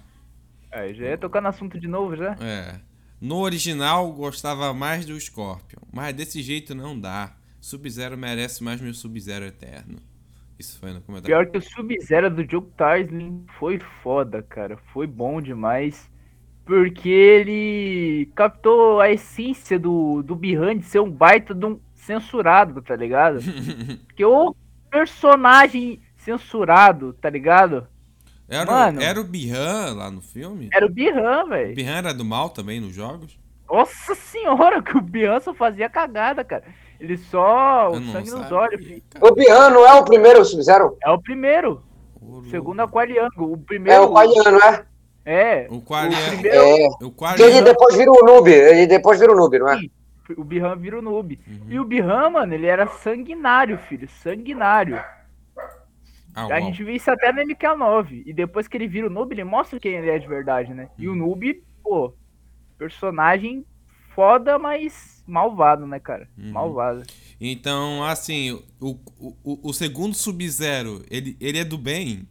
É, 0.72 0.94
já 0.94 1.06
ia 1.06 1.18
tocar 1.18 1.42
no 1.42 1.48
assunto 1.48 1.80
de 1.80 1.88
novo 1.88 2.16
já. 2.16 2.36
É. 2.40 2.76
No 3.20 3.38
original, 3.40 4.12
gostava 4.12 4.74
mais 4.74 5.06
do 5.06 5.20
Scorpion. 5.20 5.80
Mas 5.92 6.14
desse 6.14 6.42
jeito 6.44 6.76
não 6.76 7.00
dá. 7.00 7.34
Sub-Zero 7.60 8.18
merece 8.18 8.64
mais 8.64 8.80
meu 8.80 8.94
Sub-Zero 8.94 9.46
eterno. 9.46 9.98
Isso 10.60 10.78
foi 10.78 10.94
no 10.94 11.02
comentário. 11.02 11.36
Pior 11.36 11.52
que 11.52 11.58
o 11.58 11.62
Sub-Zero 11.62 12.30
do 12.30 12.50
Joe 12.50 12.62
Taslim 12.78 13.46
foi 13.58 13.80
foda, 14.04 14.44
cara. 14.44 14.78
Foi 14.94 15.08
bom 15.08 15.42
demais. 15.42 16.10
Porque 16.70 17.10
ele 17.10 18.32
captou 18.36 19.02
a 19.02 19.10
essência 19.10 19.80
do, 19.80 20.22
do 20.22 20.36
Bihan 20.36 20.78
de 20.78 20.86
ser 20.86 21.00
um 21.00 21.10
baita 21.10 21.52
de 21.56 21.66
um 21.66 21.80
censurado, 21.96 22.80
tá 22.84 22.96
ligado? 22.96 23.40
Porque 24.06 24.24
o 24.24 24.56
personagem 24.92 26.00
censurado, 26.16 27.14
tá 27.14 27.28
ligado? 27.28 27.88
Era, 28.48 28.72
Mano. 28.72 29.02
era 29.02 29.20
o 29.20 29.24
Bihan 29.24 29.96
lá 29.96 30.12
no 30.12 30.22
filme? 30.22 30.70
Era 30.72 30.86
o 30.86 30.90
Bihan, 30.90 31.44
O 31.46 31.48
velho. 31.50 31.76
Bihan 31.76 31.96
era 31.98 32.14
do 32.14 32.24
mal 32.24 32.50
também 32.52 32.80
nos 32.80 32.94
jogos? 32.94 33.40
Nossa 33.68 34.14
senhora, 34.14 34.80
que 34.86 34.96
o 34.96 35.02
Bihan 35.02 35.40
só 35.40 35.56
fazia 35.56 35.90
cagada, 35.90 36.44
cara. 36.44 36.66
Ele 37.00 37.18
só. 37.18 37.86
Eu 37.94 38.00
O 38.00 38.12
sangue 38.12 38.30
nos 38.30 38.52
olhos. 38.52 38.80
filho. 38.86 39.02
O 39.22 39.32
Bihan 39.34 39.70
não 39.72 39.88
é 39.88 39.94
o 39.96 40.06
primeiro 40.06 40.46
Sub-Zero? 40.46 40.96
É 41.04 41.10
o 41.10 41.20
primeiro. 41.20 41.82
Ô, 42.22 42.44
Segundo 42.44 42.82
a 42.82 42.88
Qualiango. 42.88 43.32
O 43.38 43.56
É 43.56 43.58
primeiro. 43.58 44.04
o 44.04 44.14
Qualiano, 44.14 44.60
é? 44.60 44.86
É. 45.32 45.68
O 45.70 45.82
Qualia... 45.82 46.18
O 46.18 46.28
primeiro. 46.30 46.58
É. 46.58 46.88
O 47.06 47.12
Qualia... 47.12 47.46
ele 47.46 47.62
depois 47.62 47.96
vira 47.96 48.12
o 48.12 48.26
noob. 48.26 48.50
Ele 48.52 48.88
depois 48.88 49.20
vira 49.20 49.32
o 49.32 49.36
noob, 49.36 49.60
não 49.60 49.70
é? 49.70 49.78
Sim. 49.80 49.90
O 50.38 50.44
Bihan 50.44 50.76
vira 50.76 50.98
o 51.00 51.02
noob. 51.02 51.40
Uhum. 51.48 51.66
E 51.70 51.80
o 51.80 51.86
Bihan, 51.86 52.30
mano, 52.30 52.54
ele 52.54 52.66
era 52.68 52.88
sanguinário, 52.88 53.78
filho. 53.78 54.08
Sanguinário. 54.08 54.96
Ah, 56.36 56.44
A 56.44 56.48
uau. 56.48 56.62
gente 56.62 56.84
vê 56.84 56.94
isso 56.94 57.10
até 57.12 57.32
no 57.32 57.42
MK9. 57.42 58.24
E 58.26 58.34
depois 58.34 58.68
que 58.68 58.78
ele 58.78 58.88
vira 58.88 59.08
o 59.08 59.10
noob, 59.10 59.34
ele 59.34 59.44
mostra 59.44 59.80
quem 59.80 59.94
ele 59.94 60.10
é 60.10 60.18
de 60.20 60.28
verdade, 60.28 60.74
né? 60.74 60.88
E 60.98 61.08
o 61.08 61.12
Uhum. 61.12 61.18
noob, 61.18 61.64
pô, 61.84 62.14
personagem 62.78 63.66
foda, 64.16 64.58
mas 64.60 65.24
malvado, 65.28 65.86
né, 65.88 66.00
cara? 66.00 66.28
Uhum. 66.38 66.52
Malvado. 66.52 67.04
Então, 67.40 68.04
assim, 68.04 68.52
o, 68.80 69.00
o, 69.20 69.36
o- 69.44 69.70
o 69.70 69.74
segundo 69.74 70.14
Sub-Zero, 70.16 71.04
ele, 71.10 71.36
ele 71.40 71.58
é 71.60 71.64
do 71.64 71.78
bem? 71.78 72.28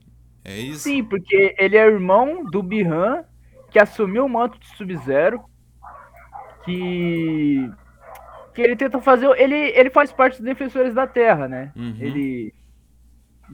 É 0.49 0.59
isso? 0.59 0.81
Sim, 0.85 1.05
porque 1.05 1.55
ele 1.59 1.77
é 1.77 1.87
irmão 1.87 2.45
do 2.45 2.63
Bihan, 2.63 3.25
que 3.71 3.79
assumiu 3.79 4.25
o 4.25 4.29
manto 4.29 4.59
de 4.59 4.67
Sub-Zero. 4.77 5.43
que 6.65 7.71
que 8.55 8.63
ele 8.63 8.77
tenta 8.77 9.01
fazer, 9.01 9.29
ele 9.39 9.55
ele 9.55 9.91
faz 9.91 10.11
parte 10.11 10.37
dos 10.39 10.45
defensores 10.45 10.93
da 10.95 11.07
Terra, 11.07 11.47
né? 11.47 11.73
Uhum. 11.77 11.97
Ele 12.01 12.55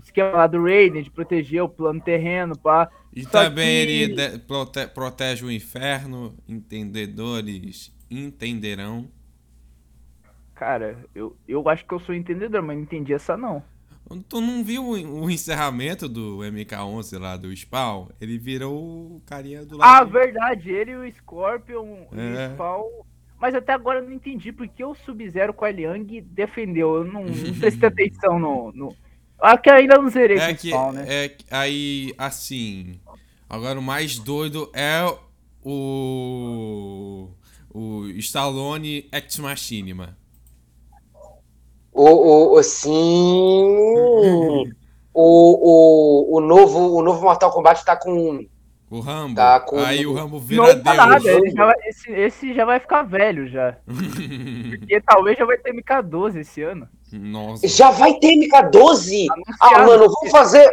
esquema 0.03 0.31
lá 0.31 0.47
do 0.47 0.63
Raiden 0.63 1.03
de 1.03 1.11
proteger 1.11 1.63
o 1.63 1.69
plano 1.69 2.01
terreno, 2.01 2.57
pá. 2.59 2.91
E 3.15 3.23
Só 3.23 3.31
também 3.31 3.87
que- 3.87 3.93
ele 3.93 4.15
de- 4.15 4.39
prote- 4.41 4.87
protege 4.89 5.45
o 5.45 5.51
inferno, 5.51 6.35
entendedores 6.49 7.93
entenderão. 8.11 9.09
Cara, 10.55 10.97
eu, 11.15 11.37
eu 11.47 11.69
acho 11.69 11.85
que 11.85 11.93
eu 11.93 11.99
sou 12.01 12.15
entendedor, 12.15 12.63
mas 12.63 12.77
não 12.77 12.83
entendi 12.85 13.13
essa 13.13 13.37
não. 13.37 13.63
Tu 14.29 14.41
não 14.41 14.63
viu 14.63 14.87
o 14.91 15.31
encerramento 15.31 16.09
do 16.09 16.39
MK11 16.39 17.19
lá 17.19 17.37
do 17.37 17.55
Spawn? 17.57 18.09
Ele 18.21 18.37
virou 18.39 18.77
o 19.17 19.23
carinha 19.25 19.65
do 19.65 19.83
Ah, 19.83 20.01
lado. 20.01 20.11
verdade, 20.13 20.71
ele 20.71 20.91
e 20.93 20.97
o 20.97 21.13
Scorpion 21.17 22.07
e 22.13 22.19
É. 22.21 22.49
o 22.49 22.53
Spawn. 22.53 22.85
Mas 23.41 23.55
até 23.55 23.73
agora 23.73 23.99
eu 24.01 24.05
não 24.05 24.13
entendi 24.13 24.53
porque 24.53 24.85
o 24.85 24.95
Sub-Zero 24.95 25.53
com 25.55 25.65
a 25.65 25.71
Liang 25.71 26.21
defendeu. 26.21 26.97
Eu 26.97 27.05
não, 27.05 27.25
não 27.25 27.55
prestei 27.59 27.89
atenção 27.89 28.39
no. 28.39 28.73
no... 28.73 28.97
Ah, 29.41 29.59
que 29.59 29.69
ainda 29.71 29.97
não 29.99 30.09
zerei 30.09 30.37
com 30.37 30.43
É 30.45 30.53
o 30.53 30.57
que, 30.57 30.69
Spawn, 30.69 30.93
né? 30.93 31.05
é 31.25 31.29
que- 31.31 31.45
aí, 31.51 32.15
assim. 32.17 33.01
Agora 33.49 33.79
o 33.79 33.83
mais 33.83 34.19
doido 34.19 34.71
é 34.75 35.03
o. 35.63 37.29
O 37.71 38.07
Stallone 38.19 39.09
Ex 39.13 39.39
Machinima. 39.39 40.17
O, 41.95 42.11
o, 42.11 42.59
o 42.59 42.63
sim. 42.65 42.91
o, 45.15 46.33
o, 46.35 46.37
o, 46.37 46.41
novo, 46.41 46.97
o 46.97 47.03
novo 47.03 47.23
Mortal 47.23 47.53
Kombat 47.53 47.85
tá 47.85 47.97
com. 47.97 48.45
O 48.91 49.01
Rambo. 49.01 49.35
Tá 49.37 49.61
com- 49.61 49.79
Aí 49.79 50.05
o 50.07 50.13
Rambo 50.13 50.39
vira 50.39 50.75
Não 50.75 50.83
tá 50.83 50.95
nada, 50.95 51.21
Deus. 51.21 51.39
ele 51.43 51.51
já 51.53 51.65
vai- 51.65 51.75
esse, 51.87 52.11
esse 52.13 52.55
já 52.55 52.65
vai 52.65 52.81
ficar 52.81 53.03
velho 53.05 53.49
já. 53.49 53.77
Porque 53.87 55.01
talvez 55.01 55.39
já 55.39 55.45
vai 55.45 55.57
ter 55.59 55.73
MK12 55.73 56.41
esse 56.41 56.63
ano. 56.63 56.89
Nossa. 57.13 57.67
Já 57.69 57.91
vai 57.91 58.15
ter 58.15 58.35
MK12? 58.37 59.27
Ah, 59.31 59.35
Anunciado. 59.69 59.87
mano, 59.87 60.05
vamos 60.13 60.31
fazer. 60.31 60.69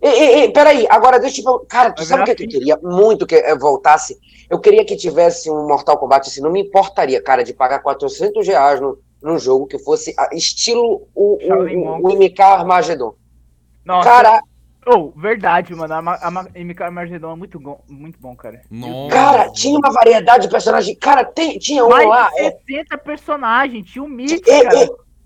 Ei, 0.00 0.10
ei, 0.12 0.34
ei, 0.42 0.52
peraí, 0.52 0.86
agora 0.90 1.18
deixa 1.18 1.42
eu. 1.44 1.60
Cara, 1.60 1.90
tu 1.90 2.04
sabe 2.04 2.22
o 2.22 2.24
que, 2.26 2.44
eu 2.44 2.48
queria 2.48 2.78
muito 2.82 3.26
que 3.26 3.42
voltasse? 3.56 4.16
Eu 4.48 4.60
queria 4.60 4.84
que 4.84 4.94
tivesse 4.94 5.50
um 5.50 5.66
Mortal 5.66 5.96
Kombat 5.98 6.28
assim, 6.28 6.40
não 6.42 6.52
me 6.52 6.60
importaria, 6.60 7.20
cara, 7.22 7.42
de 7.42 7.52
pagar 7.54 7.78
400 7.80 8.46
reais 8.46 8.78
no, 8.80 8.98
num 9.22 9.38
jogo 9.38 9.66
que 9.66 9.78
fosse 9.78 10.14
estilo 10.32 11.08
o, 11.14 11.38
o, 11.42 11.98
o, 12.02 12.12
o 12.12 12.16
MK 12.18 12.40
Armageddon. 12.42 13.14
Nossa, 13.84 14.08
Cara, 14.08 14.42
oh, 14.86 15.10
verdade, 15.16 15.74
mano. 15.74 15.94
A, 15.94 15.98
a 16.26 16.30
Ma- 16.30 16.48
MK 16.54 16.82
Armageddon 16.82 17.32
é 17.32 17.36
muito 17.36 17.58
bom, 17.58 17.80
muito 17.88 18.18
bom, 18.20 18.34
cara. 18.36 18.62
Nossa. 18.70 19.14
cara, 19.14 19.50
tinha 19.52 19.78
uma 19.78 19.92
variedade 19.92 20.44
de 20.46 20.50
personagens. 20.50 20.96
Cara, 20.98 21.24
tem, 21.24 21.58
tinha 21.58 21.84
um 21.84 21.88
Mais 21.90 22.08
lá. 22.08 22.28
de 22.30 22.40
é, 22.40 22.50
70 22.50 22.98
personagens, 22.98 23.86
tinha 23.90 24.04
o 24.04 24.08
Mitch, 24.08 24.32
E, 24.32 24.40
cara. 24.40 24.74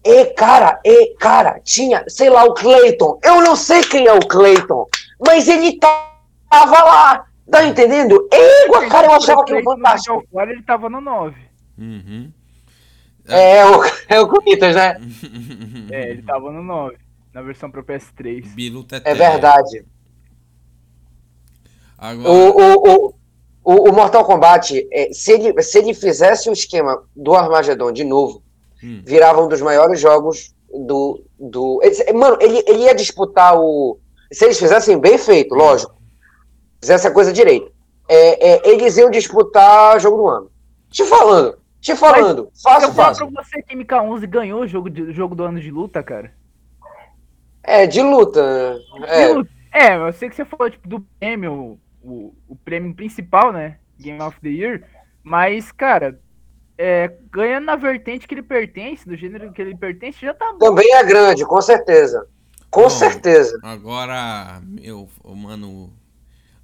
e, 0.05 0.11
e, 0.11 0.25
cara, 0.35 0.81
e, 0.85 1.15
cara, 1.17 1.61
tinha, 1.65 2.05
sei 2.09 2.31
lá, 2.31 2.45
o 2.45 2.55
Clayton. 2.55 3.19
Eu 3.23 3.41
não 3.43 3.57
sei 3.57 3.83
quem 3.83 4.07
é 4.07 4.13
o 4.13 4.27
Clayton, 4.27 4.87
mas 5.27 5.49
ele 5.49 5.79
tava 5.79 6.83
lá. 6.85 7.27
Tá 7.51 7.65
entendendo? 7.65 8.29
Égua, 8.31 8.87
cara, 8.89 9.09
eu 9.09 9.13
achava 9.13 9.45
que 9.45 9.53
era 9.53 9.63
fantástico. 9.65 10.23
Agora 10.31 10.53
ele 10.53 10.63
tava 10.63 10.89
no 10.89 11.01
9. 11.01 11.35
Uhum. 11.77 12.31
É, 13.31 13.65
o, 13.67 13.83
é 14.09 14.21
o 14.21 14.29
Corinthians, 14.29 14.75
né? 14.77 14.97
É, 15.91 16.11
ele 16.11 16.23
tava 16.23 16.51
no 16.53 16.63
9. 16.63 16.97
Na 17.33 17.43
versão 17.43 17.71
pro 17.71 17.85
PS3. 17.85 18.55
Bilu 18.55 18.83
Teté. 18.85 19.11
É 19.11 19.15
verdade. 19.15 19.85
Agora, 21.97 22.29
O, 22.31 22.51
o, 22.51 22.75
o, 23.07 23.15
o, 23.63 23.91
o 23.91 23.93
Mortal 23.93 24.25
Kombat, 24.25 24.87
é, 24.91 25.13
se, 25.13 25.33
ele, 25.33 25.63
se 25.63 25.79
ele 25.79 25.95
fizesse 25.95 26.49
o 26.49 26.53
esquema 26.53 27.03
do 27.15 27.35
Armagedon 27.35 27.93
de 27.93 28.05
novo, 28.05 28.43
Hum. 28.83 29.03
virava 29.05 29.45
um 29.45 29.49
dos 29.49 29.61
maiores 29.61 30.01
jogos 30.01 30.55
do. 30.73 31.23
do 31.39 31.79
ele- 31.83 32.15
mano, 32.15 32.39
ele, 32.41 32.65
ele 32.67 32.85
ia 32.85 32.95
disputar 32.95 33.55
o. 33.61 33.99
Se 34.33 34.47
eles 34.47 34.59
fizessem 34.59 34.99
bem 34.99 35.19
feito, 35.19 35.55
lógico. 35.55 35.95
Fizesse 36.81 37.07
a 37.07 37.11
coisa 37.11 37.31
direito. 37.31 37.71
É, 38.09 38.53
é, 38.53 38.69
eles 38.71 38.97
iam 38.97 39.11
disputar 39.11 40.01
jogo 40.01 40.17
do 40.17 40.27
ano. 40.29 40.51
Te 40.89 41.05
falando, 41.05 41.59
te 41.81 41.97
falando. 41.97 42.51
Fácil, 42.63 42.89
Eu 42.89 42.95
falo 42.95 43.09
fácil. 43.15 43.33
pra 43.33 43.43
você 43.43 43.63
que 43.63 43.75
MK11 43.77 44.27
ganhou 44.27 44.63
o 44.63 44.67
jogo, 44.67 44.91
de, 44.91 45.13
jogo 45.13 45.35
do 45.35 45.45
ano 45.45 45.61
de 45.61 45.71
luta, 45.71 46.03
cara. 46.03 46.33
É, 47.63 47.87
de 47.87 48.03
luta. 48.03 48.75
né? 48.99 49.07
É. 49.07 49.29
De 49.29 49.35
luta. 49.35 49.51
É, 49.73 49.97
eu 49.97 50.13
sei 50.13 50.29
que 50.29 50.37
você 50.37 50.45
falou 50.45 50.69
tipo, 50.69 50.89
do 50.89 51.01
prêmio, 51.19 51.79
o, 52.03 52.35
o 52.49 52.57
prêmio 52.57 52.95
principal, 52.95 53.53
né? 53.53 53.79
Game 53.99 54.21
of 54.21 54.39
the 54.41 54.49
Year. 54.49 54.83
Mas, 55.23 55.71
cara, 55.71 56.19
é, 56.77 57.15
ganhando 57.31 57.67
na 57.67 57.77
vertente 57.77 58.27
que 58.27 58.35
ele 58.35 58.43
pertence, 58.43 59.07
do 59.07 59.17
gênero 59.17 59.53
que 59.53 59.61
ele 59.61 59.77
pertence, 59.77 60.21
já 60.21 60.35
tá 60.35 60.53
bom. 60.53 60.59
Também 60.59 60.93
é 60.95 61.05
grande, 61.05 61.45
com 61.45 61.61
certeza. 61.61 62.27
Com 62.71 62.83
Bom. 62.83 62.91
certeza. 62.91 63.59
agora, 63.63 64.61
meu, 64.65 65.09
mano. 65.25 65.93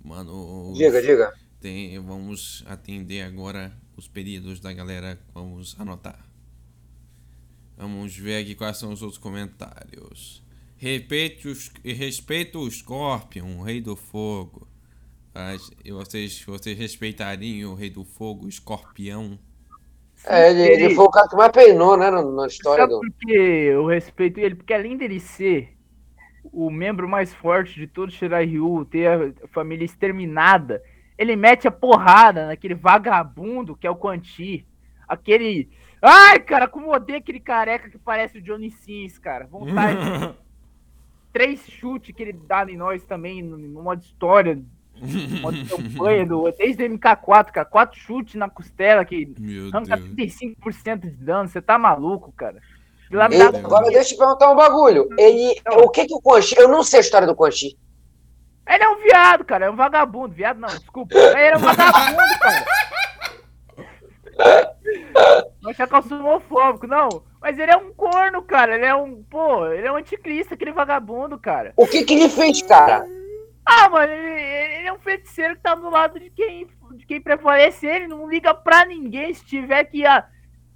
Mano. 0.05 0.73
Diga, 0.75 1.03
diga. 1.03 1.33
Tem, 1.61 1.99
vamos 1.99 2.65
atender 2.69 3.23
agora 3.23 3.73
os 3.97 4.09
pedidos 4.09 4.61
da 4.61 4.73
galera. 4.73 5.19
Vamos 5.33 5.79
anotar. 5.79 6.27
Vamos 7.77 8.17
ver 8.17 8.43
aqui 8.43 8.55
quais 8.55 8.79
são 8.79 8.93
os 8.93 9.03
outros 9.03 9.19
comentários. 9.19 10.43
Respeito, 10.77 11.49
os, 11.49 11.71
respeito 11.85 12.59
o 12.59 12.71
Scorpion, 12.71 13.59
o 13.59 13.63
Rei 13.63 13.81
do 13.81 13.97
Fogo. 13.97 14.67
Mas 15.35 15.71
e 15.85 15.93
vocês, 15.93 16.43
vocês 16.43 16.79
respeitariam 16.79 17.73
o 17.73 17.75
Rei 17.75 17.91
do 17.91 18.05
Fogo, 18.05 18.47
o 18.47 18.49
Escorpião? 18.49 19.39
É, 20.25 20.51
ele, 20.51 20.85
ele 20.85 20.95
foi 20.95 21.05
o 21.05 21.11
cara 21.11 21.29
que 21.29 21.37
mais 21.37 21.53
peinou, 21.53 21.97
né, 21.97 22.11
na, 22.11 22.23
na 22.23 22.47
história 22.47 22.85
Sabe 22.85 22.95
do. 22.95 23.01
por 23.01 23.11
que 23.21 23.33
eu 23.33 23.87
respeito 23.87 24.41
ele? 24.41 24.55
Porque 24.55 24.73
além 24.73 24.97
dele 24.97 25.21
ser 25.21 25.77
o 26.45 26.71
membro 26.71 27.07
mais 27.07 27.35
forte 27.35 27.75
de 27.75 27.87
todo 27.87 28.11
Shirai 28.11 28.47
Ryu, 28.47 28.87
ter 28.87 29.09
a 29.09 29.49
família 29.49 29.85
exterminada, 29.85 30.83
ele 31.19 31.37
mete 31.37 31.67
a 31.67 31.71
porrada 31.71 32.47
naquele 32.47 32.75
vagabundo 32.75 33.77
que 33.77 33.87
é 33.87 33.91
o 33.91 33.97
Quan 33.97 34.23
Chi. 34.23 34.67
Aquele. 35.09 35.69
Ai, 36.03 36.39
cara, 36.41 36.69
como 36.69 36.87
eu 36.87 36.91
odeio 36.93 37.19
aquele 37.19 37.41
careca 37.41 37.89
que 37.89 37.99
parece 37.99 38.39
o 38.39 38.43
Johnny 38.43 38.71
Sins, 38.71 39.19
cara. 39.19 39.47
Vontade 39.47 39.99
de 39.99 40.35
três 41.33 41.61
chutes 41.69 42.15
que 42.15 42.23
ele 42.23 42.33
dá 42.33 42.65
em 42.69 42.77
nós 42.77 43.05
também, 43.05 43.43
no, 43.43 43.57
no 43.57 43.83
modo 43.83 44.03
história, 44.03 44.61
no 45.01 45.41
modo 45.41 45.57
campanha, 45.69 46.25
do, 46.27 46.51
desde 46.53 46.85
o 46.85 46.89
MK4, 46.91 47.51
cara. 47.53 47.65
Quatro 47.67 47.99
chutes 47.99 48.35
na 48.35 48.49
costela 48.49 49.05
que 49.05 49.33
Meu 49.39 49.69
arranca 49.73 49.97
Deus. 49.97 50.39
35% 50.39 50.99
de 51.01 51.11
dano. 51.11 51.49
Você 51.49 51.61
tá 51.63 51.79
maluco, 51.79 52.33
cara. 52.33 52.61
Lá 53.11 53.29
me 53.29 53.37
Ele- 53.37 53.53
dá- 53.53 53.59
agora 53.61 53.85
deixa 53.87 53.99
eu 54.01 54.17
te 54.17 54.19
perguntar 54.19 54.51
um 54.51 54.57
bagulho. 54.57 55.09
Ele. 55.19 55.55
O 55.85 55.89
que 55.91 56.07
que 56.07 56.15
o 56.15 56.21
Quan 56.21 56.41
Chi- 56.43 56.57
Eu 56.59 56.69
não 56.69 56.83
sei 56.83 56.99
a 56.99 57.03
história 57.03 57.27
do 57.27 57.35
Quan 57.37 57.51
Chi. 57.51 57.77
Ele 58.69 58.85
é 58.85 58.89
um 58.89 58.97
viado, 58.97 59.45
cara. 59.45 59.67
É 59.67 59.71
um 59.71 59.77
vagabundo. 59.77 60.35
Viado 60.35 60.59
não, 60.59 60.69
desculpa. 60.69 61.15
Ele 61.15 61.55
é 61.55 61.57
um 61.57 61.61
vagabundo, 61.61 62.39
cara. 62.41 62.67
Não 65.63 66.03
sou 66.03 66.19
homofóbico, 66.19 66.87
não. 66.87 67.09
Mas 67.41 67.59
ele 67.59 67.71
é 67.71 67.77
um 67.77 67.93
corno, 67.93 68.43
cara. 68.43 68.75
Ele 68.75 68.85
é 68.85 68.95
um. 68.95 69.23
Pô, 69.25 69.67
ele 69.69 69.87
é 69.87 69.93
um 69.93 69.97
anticristo, 69.97 70.55
aquele 70.55 70.73
vagabundo, 70.73 71.39
cara. 71.39 71.73
O 71.77 71.87
que 71.87 72.05
que 72.05 72.15
ele 72.15 72.29
fez, 72.29 72.63
cara? 72.63 73.07
Ah, 73.65 73.89
mano, 73.89 74.13
ele, 74.13 74.41
ele 74.41 74.89
é 74.89 74.93
um 74.93 74.99
feiticeiro 74.99 75.57
que 75.57 75.63
tá 75.63 75.75
do 75.75 75.91
lado 75.91 76.21
de 76.21 76.31
quem, 76.31 76.69
de 76.95 77.07
quem 77.07 77.21
prevalece. 77.21 77.87
Ele 77.87 78.07
não 78.07 78.29
liga 78.29 78.55
pra 78.55 78.85
ninguém 78.85 79.33
se 79.35 79.45
tiver 79.45 79.85
que 79.85 80.07
ah, 80.07 80.25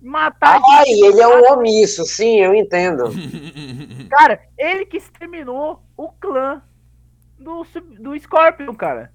matar 0.00 0.60
a 0.60 0.78
Ai, 0.78 0.86
gente. 0.86 1.04
ele 1.04 1.20
é 1.20 1.28
um 1.28 1.52
omisso, 1.52 2.04
sim, 2.04 2.40
eu 2.40 2.54
entendo. 2.54 3.04
Cara, 4.10 4.40
ele 4.58 4.86
que 4.86 4.96
exterminou 4.96 5.82
o 5.96 6.08
clã 6.08 6.62
do, 7.40 7.64
do 7.98 8.18
Scorpion, 8.20 8.74
cara. 8.74 9.12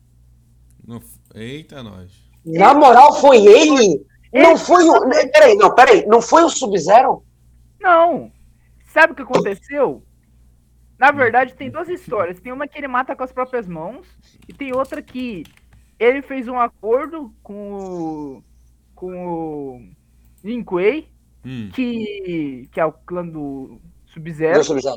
Não- 0.85 1.01
Eita, 1.33 1.81
nós. 1.83 2.11
Na 2.45 2.73
moral, 2.73 3.19
foi 3.19 3.37
ele? 3.45 4.05
Não 4.33 4.57
foi 4.57 4.83
o. 4.83 5.09
Peraí, 5.31 5.55
não, 5.55 5.73
peraí. 5.73 6.05
Não 6.05 6.21
foi 6.21 6.43
o 6.43 6.49
Sub-Zero? 6.49 7.23
Não. 7.79 8.31
Sabe 8.87 9.13
o 9.13 9.15
que 9.15 9.21
aconteceu? 9.21 10.03
Na 10.97 11.11
verdade, 11.11 11.53
tem 11.55 11.69
duas 11.69 11.89
histórias. 11.89 12.39
Tem 12.39 12.51
uma 12.53 12.67
que 12.67 12.77
ele 12.77 12.87
mata 12.87 13.15
com 13.15 13.23
as 13.23 13.31
próprias 13.31 13.67
mãos, 13.67 14.05
e 14.47 14.53
tem 14.53 14.73
outra 14.75 15.01
que 15.01 15.43
ele 15.99 16.21
fez 16.21 16.47
um 16.47 16.59
acordo 16.59 17.33
com 17.43 17.73
o. 17.73 18.43
com 18.93 19.27
o. 19.27 19.81
Lin 20.43 20.63
Kuei, 20.63 21.09
Hum. 21.45 21.69
que. 21.73 22.69
que 22.71 22.79
é 22.79 22.85
o 22.85 22.91
clã 22.91 23.25
do 23.27 23.79
Sub-Zero, 24.07 24.63
Sub-Zero. 24.63 24.95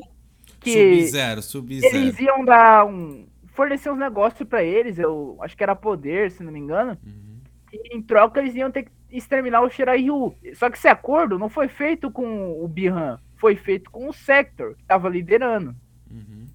Que 0.61 1.01
Sub-Zero, 1.01 1.43
Sub-Zero. 1.43 1.97
eles 1.97 2.19
iam 2.19 2.45
dar 2.45 2.87
um. 2.87 3.27
fornecer 3.49 3.91
uns 3.91 3.99
negócios 3.99 4.49
pra 4.49 4.63
eles, 4.63 4.99
eu 4.99 5.37
acho 5.41 5.57
que 5.57 5.63
era 5.63 5.75
poder, 5.75 6.31
se 6.31 6.43
não 6.43 6.53
me 6.53 6.59
engano. 6.59 6.97
Uhum. 7.05 7.39
E 7.73 7.97
em 7.97 8.03
troca 8.03 8.41
eles 8.41 8.55
iam 8.55 8.71
ter 8.71 8.85
que 8.85 8.91
exterminar 9.11 9.63
o 9.63 9.71
Shirai 9.71 9.99
Ryu. 9.99 10.35
Só 10.55 10.71
que 10.71 10.77
esse 10.77 10.89
acordo 10.89 11.39
não 11.39 11.49
foi 11.49 11.69
feito 11.69 12.11
com 12.11 12.63
o 12.63 12.69
Bihan, 12.69 13.19
foi 13.37 13.57
feito 13.57 13.91
com 13.91 14.09
o 14.09 14.13
Sector, 14.13 14.75
que 14.77 14.85
tava 14.85 15.09
liderando. 15.09 15.75
Uhum. 16.11 16.47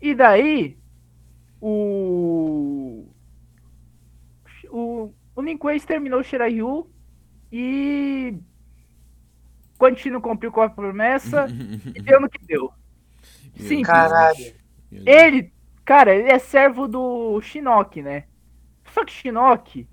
E 0.00 0.14
daí, 0.14 0.76
o. 1.60 3.06
O, 4.72 5.12
o 5.34 5.42
Lin 5.42 5.56
Kuei 5.56 5.76
exterminou 5.76 6.20
o 6.20 6.24
Shirai 6.24 6.52
Ryu 6.52 6.88
E. 7.52 8.38
Quanti 9.76 10.10
não 10.10 10.20
cumpriu 10.20 10.52
com 10.52 10.60
a 10.60 10.68
promessa 10.68 11.46
e 11.94 12.00
deu 12.02 12.20
no 12.20 12.28
que 12.28 12.44
deu. 12.44 12.72
Simples. 13.60 13.86
Caralho. 13.86 14.54
Ele, 14.92 15.52
cara, 15.84 16.14
ele 16.14 16.30
é 16.30 16.38
servo 16.38 16.88
do 16.88 17.40
Shinnok, 17.40 18.02
né? 18.02 18.24
Só 18.92 19.04
que 19.04 19.12
Shinnok, 19.12 19.86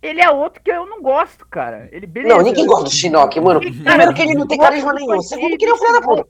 ele 0.00 0.20
é 0.20 0.30
outro 0.30 0.62
que 0.62 0.70
eu 0.70 0.86
não 0.86 1.02
gosto, 1.02 1.46
cara. 1.46 1.88
Ele 1.92 2.06
beleza. 2.06 2.34
Não, 2.34 2.42
ninguém 2.42 2.66
gosta 2.66 2.84
do 2.84 2.90
Shinnok, 2.90 3.40
mano. 3.40 3.60
Primeiro 3.60 4.14
que 4.14 4.22
ele 4.22 4.34
não 4.34 4.46
tem 4.46 4.58
carisma 4.58 4.92
nenhum. 4.92 5.20
Segundo 5.20 5.56
que 5.56 5.64
ele 5.64 5.72
é 5.72 5.74
um 5.74 5.78
filho 5.78 5.92
da 5.92 6.00
puta. 6.00 6.28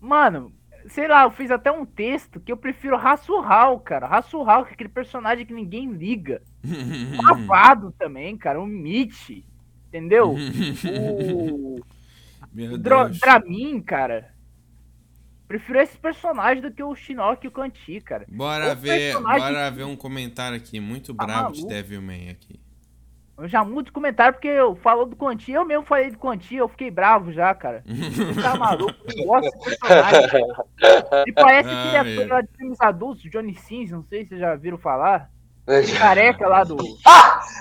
Mano, 0.00 0.52
sei 0.88 1.06
lá, 1.08 1.24
eu 1.24 1.30
fiz 1.30 1.50
até 1.50 1.70
um 1.70 1.84
texto 1.84 2.40
que 2.40 2.50
eu 2.50 2.56
prefiro 2.56 2.96
Hassurral, 2.96 3.78
cara. 3.80 4.06
Hassurral, 4.06 4.64
que 4.64 4.70
é 4.70 4.74
aquele 4.74 4.88
personagem 4.88 5.44
que 5.44 5.52
ninguém 5.52 5.90
liga. 5.92 6.42
Lavado 7.22 7.92
também, 7.98 8.36
cara. 8.36 8.60
O 8.60 8.66
Mitch. 8.66 9.42
Entendeu? 9.88 10.34
o 10.34 11.80
Meu 12.52 12.72
o 12.72 12.78
Dro- 12.78 13.04
Deus. 13.04 13.18
Dramin, 13.20 13.80
cara. 13.80 14.30
Prefiro 15.46 15.80
esse 15.80 15.96
personagem 15.98 16.62
do 16.62 16.70
que 16.70 16.82
o 16.82 16.94
Shinnok 16.94 17.44
e 17.44 17.48
o 17.48 17.50
Kanti, 17.50 18.00
cara. 18.00 18.24
Bora 18.28 18.72
O 18.72 18.76
ver, 18.76 19.12
personagem- 19.14 19.40
bora 19.52 19.70
ver 19.70 19.84
um 19.84 19.96
comentário 19.96 20.56
aqui, 20.56 20.78
muito 20.78 21.12
Tá 21.14 21.24
bravo 21.26 21.52
de 21.52 21.58
maluco? 21.62 21.68
Devilman 21.74 22.30
aqui. 22.30 22.60
Eu 23.36 23.48
já 23.48 23.64
mudo 23.64 23.88
o 23.88 23.92
comentário 23.92 24.34
porque 24.34 24.46
eu 24.48 24.76
falo 24.76 25.06
do 25.06 25.16
Quanti. 25.16 25.50
Eu 25.50 25.64
mesmo 25.64 25.82
falei 25.84 26.10
do 26.10 26.18
Quanti, 26.18 26.54
eu 26.56 26.68
fiquei 26.68 26.90
bravo 26.90 27.32
já, 27.32 27.54
cara. 27.54 27.82
Ele 27.86 28.42
tá 28.42 28.54
maluco, 28.54 28.94
eu 29.08 29.16
não 29.16 29.24
gosto 29.24 29.50
desse 29.50 29.78
personagem. 29.80 30.40
Ele 31.26 31.32
parece 31.32 31.68
Ah, 31.70 32.00
ator 32.02 32.06
é. 32.22 32.26
lá 32.26 32.40
de 32.42 32.48
filmes 32.56 32.80
adultos, 32.80 33.22
Johnny 33.30 33.54
Sins, 33.54 33.90
não 33.90 34.04
sei 34.04 34.22
se 34.24 34.28
vocês 34.30 34.40
já 34.40 34.54
viram 34.56 34.76
falar. 34.78 35.30
Careca 35.98 36.46
lá 36.48 36.64
do. 36.64 36.76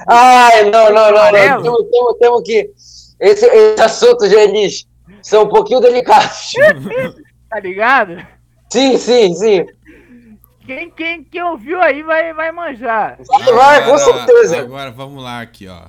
Ai, 0.08 0.64
não, 0.70 0.92
não, 0.94 1.12
não, 1.12 1.32
não. 1.32 1.32
Temos, 1.32 1.90
temos, 1.90 2.18
temos 2.20 2.42
que. 2.44 2.74
Esse, 3.20 3.46
esse 3.46 3.82
assunto, 3.82 4.26
eles 4.26 4.88
são 5.22 5.44
um 5.44 5.50
pouquinho 5.50 5.80
delicados. 5.80 6.54
Tá 7.50 7.60
ligado? 7.60 8.16
Sim, 8.72 8.96
sim, 9.00 9.34
sim. 9.34 9.66
Quem, 10.68 10.92
quem, 10.92 11.24
quem 11.24 11.42
ouviu 11.42 11.82
aí 11.82 12.04
vai, 12.04 12.32
vai 12.32 12.52
manjar. 12.52 13.18
Vai, 13.26 13.54
vai, 13.54 13.86
com 13.90 13.98
certeza. 13.98 14.60
Agora 14.60 14.92
vamos 14.92 15.24
lá 15.24 15.42
aqui, 15.42 15.68
ó. 15.68 15.88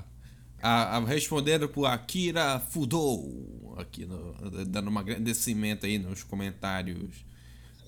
A, 0.63 0.97
a- 0.97 1.01
respondendo 1.01 1.69
por 1.69 1.85
Akira 1.85 2.59
Fudou. 2.71 3.77
Aqui, 3.79 4.07
no- 4.07 4.35
dando 4.67 4.91
um 4.91 4.99
agradecimento 4.99 5.85
aí 5.85 5.99
nos 5.99 6.23
comentários. 6.23 7.27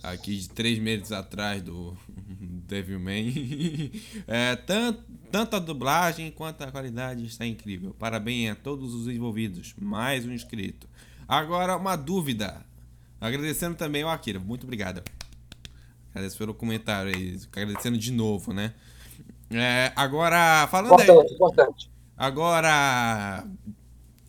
Aqui 0.02 0.36
de 0.36 0.48
três 0.48 0.78
meses 0.78 1.12
atrás 1.12 1.62
do 1.62 1.96
Devilman. 2.68 3.32
É, 4.26 4.56
tan- 4.56 4.96
tanto 5.30 5.56
a 5.56 5.58
dublagem 5.58 6.30
quanto 6.30 6.62
a 6.62 6.70
qualidade 6.70 7.24
está 7.26 7.46
incrível. 7.46 7.94
Parabéns 7.98 8.52
a 8.52 8.54
todos 8.54 8.94
os 8.94 9.08
envolvidos. 9.08 9.74
Mais 9.80 10.24
um 10.26 10.32
inscrito. 10.32 10.88
Agora, 11.28 11.76
uma 11.76 11.96
dúvida. 11.96 12.64
Agradecendo 13.20 13.76
também 13.76 14.02
ao 14.02 14.10
Akira. 14.10 14.38
Muito 14.40 14.64
obrigado. 14.64 15.02
Agradeço 16.10 16.36
pelo 16.36 16.52
comentário 16.54 17.14
aí. 17.14 17.38
Agradecendo 17.54 17.96
de 17.96 18.10
novo, 18.12 18.52
né? 18.52 18.74
É, 19.50 19.92
agora, 19.94 20.66
falando 20.68 20.98
aí. 21.00 21.02
Importante, 21.08 21.34
importante. 21.34 21.90
Agora, 22.16 23.44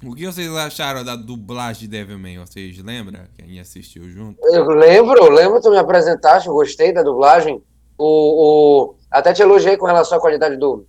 o 0.06 0.16
que 0.16 0.26
vocês 0.26 0.50
acharam 0.56 1.04
da 1.04 1.16
dublagem 1.16 1.82
de 1.82 1.88
Devilman? 1.88 2.39
Vocês 2.39 2.78
lembram? 2.80 3.22
Quem 3.38 3.60
assistiu 3.60 4.10
junto? 4.10 4.39
Eu 4.48 4.66
lembro, 4.70 5.30
lembro, 5.32 5.62
tu 5.62 5.70
me 5.70 5.78
apresentaste, 5.78 6.48
eu 6.48 6.54
gostei 6.54 6.92
da 6.94 7.02
dublagem. 7.04 7.62
O, 7.98 8.06
o, 8.92 8.96
até 9.12 9.34
te 9.34 9.42
elogiei 9.42 9.78
com 9.78 9.86
relação 9.86 10.18
à 10.18 10.22
qualidade 10.22 10.58
do, 10.58 10.86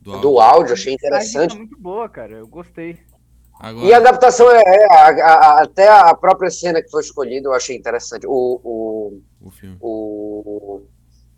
Do 0.00 0.18
do 0.20 0.40
áudio, 0.40 0.72
achei 0.74 0.96
Tá 0.96 1.06
interessante. 1.08 1.56
muito 1.56 1.78
boa, 1.78 2.08
cara. 2.08 2.32
Eu 2.32 2.46
gostei. 2.46 2.98
Agora, 3.58 3.86
E 3.86 3.92
a 3.94 3.96
adaptação 3.98 4.50
é, 4.50 4.62
é, 4.64 4.84
a- 4.92 5.08
a- 5.08 5.34
a- 5.58 5.62
até 5.62 5.88
a 5.88 6.14
própria 6.14 6.50
cena 6.50 6.82
que 6.82 6.90
foi 6.90 7.00
escolhida, 7.02 7.48
eu 7.48 7.52
achei 7.52 7.76
interessante. 7.76 8.26
O, 8.26 8.60
o, 8.64 9.22
o 9.40 9.50
filme. 9.50 9.76
o, 9.80 10.82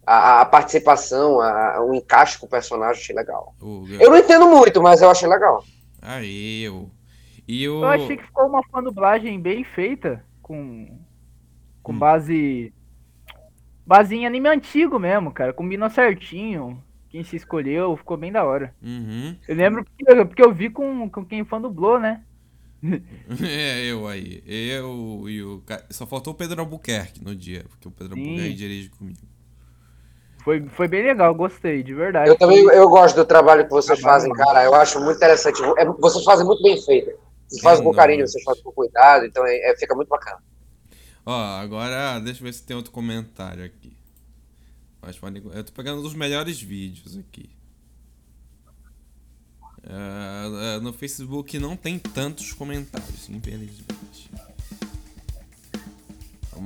a, 0.06 0.40
a 0.40 0.44
participação, 0.46 1.40
a, 1.40 1.82
o 1.84 1.94
encaixe 1.94 2.38
com 2.38 2.46
o 2.46 2.48
personagem, 2.48 3.00
achei 3.02 3.14
legal. 3.14 3.54
O, 3.60 3.84
Eu 4.00 4.10
não 4.10 4.18
entendo 4.18 4.46
muito, 4.48 4.80
mas 4.82 5.02
eu 5.02 5.10
achei 5.10 5.28
legal. 5.28 5.62
aí, 6.00 6.62
eu. 6.64 6.90
E 7.46 7.68
o. 7.68 7.80
Eu 7.80 7.88
achei 7.88 8.16
que 8.16 8.24
ficou 8.24 8.46
uma 8.46 8.62
fã 8.64 8.82
dublagem 8.82 9.40
bem 9.40 9.64
feita, 9.64 10.24
com, 10.42 10.98
com 11.82 11.92
Hum. 11.92 11.98
base. 11.98 12.72
Base 13.86 14.16
em 14.16 14.26
anime 14.26 14.48
antigo 14.48 14.98
mesmo, 14.98 15.30
cara. 15.30 15.52
Combinou 15.52 15.88
certinho. 15.88 16.82
Quem 17.08 17.22
se 17.22 17.36
escolheu, 17.36 17.96
ficou 17.96 18.16
bem 18.16 18.32
da 18.32 18.44
hora. 18.44 18.74
Uhum. 18.82 19.36
Eu 19.46 19.54
lembro 19.54 19.84
porque, 19.84 20.24
porque 20.24 20.42
eu 20.42 20.52
vi 20.52 20.68
com, 20.68 21.08
com 21.08 21.24
quem 21.24 21.44
fã 21.44 21.60
dublou, 21.60 22.00
né? 22.00 22.22
É, 23.42 23.84
eu 23.84 24.06
aí. 24.06 24.42
Eu 24.46 25.24
e 25.28 25.42
o. 25.42 25.62
Só 25.90 26.06
faltou 26.06 26.32
o 26.32 26.36
Pedro 26.36 26.60
Albuquerque 26.60 27.24
no 27.24 27.34
dia, 27.34 27.64
porque 27.68 27.88
o 27.88 27.90
Pedro 27.90 28.14
Sim. 28.14 28.22
Albuquerque 28.22 28.54
dirige 28.54 28.90
comigo. 28.90 29.18
Foi, 30.42 30.62
foi 30.68 30.86
bem 30.86 31.02
legal, 31.02 31.34
gostei, 31.34 31.82
de 31.82 31.92
verdade. 31.92 32.28
Eu 32.28 32.36
também 32.36 32.58
eu 32.58 32.88
gosto 32.88 33.16
do 33.16 33.24
trabalho 33.24 33.64
que 33.64 33.70
vocês 33.70 33.98
fazem, 34.00 34.32
cara. 34.32 34.64
Eu 34.64 34.74
acho 34.74 35.00
muito 35.00 35.16
interessante. 35.16 35.60
É, 35.76 35.84
vocês 35.84 36.24
fazem 36.24 36.46
muito 36.46 36.62
bem 36.62 36.80
feito. 36.80 37.10
Vocês 37.48 37.62
fazem 37.62 37.84
com 37.84 37.92
carinho, 37.92 38.26
vocês 38.26 38.42
fazem 38.44 38.62
com 38.62 38.72
cuidado, 38.72 39.24
então 39.26 39.46
é, 39.46 39.70
é- 39.70 39.76
fica 39.76 39.94
muito 39.94 40.08
bacana. 40.08 40.42
Ó, 41.24 41.32
agora 41.60 42.18
deixa 42.20 42.40
eu 42.40 42.44
ver 42.44 42.52
se 42.54 42.62
tem 42.62 42.76
outro 42.76 42.92
comentário 42.92 43.64
aqui. 43.64 43.96
Mas 45.02 45.18
podem- 45.18 45.42
Eu 45.54 45.64
tô 45.64 45.72
pegando 45.72 46.00
os 46.02 46.14
melhores 46.14 46.60
vídeos 46.60 47.16
aqui. 47.16 47.50
Ah, 49.88 50.76
ah, 50.76 50.80
no 50.80 50.92
Facebook 50.92 51.58
não 51.60 51.76
tem 51.76 51.98
tantos 51.98 52.52
comentários, 52.52 53.28
infelizmente. 53.28 54.30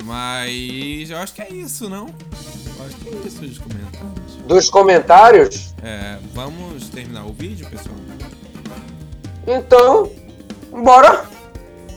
Mas 0.05 1.11
eu 1.11 1.19
acho 1.19 1.35
que 1.35 1.43
é 1.43 1.53
isso, 1.53 1.89
não? 1.89 2.07
Eu 2.07 2.87
acho 2.87 2.97
que 2.97 3.09
é 3.09 3.13
isso 3.27 3.45
os 3.45 3.59
comentários. 3.59 4.37
Dos 4.47 4.71
comentários, 4.71 5.75
É, 5.83 6.19
vamos 6.33 6.89
terminar 6.91 7.25
o 7.27 7.33
vídeo, 7.33 7.69
pessoal? 7.69 7.97
então, 9.47 10.13
Bora. 10.71 11.25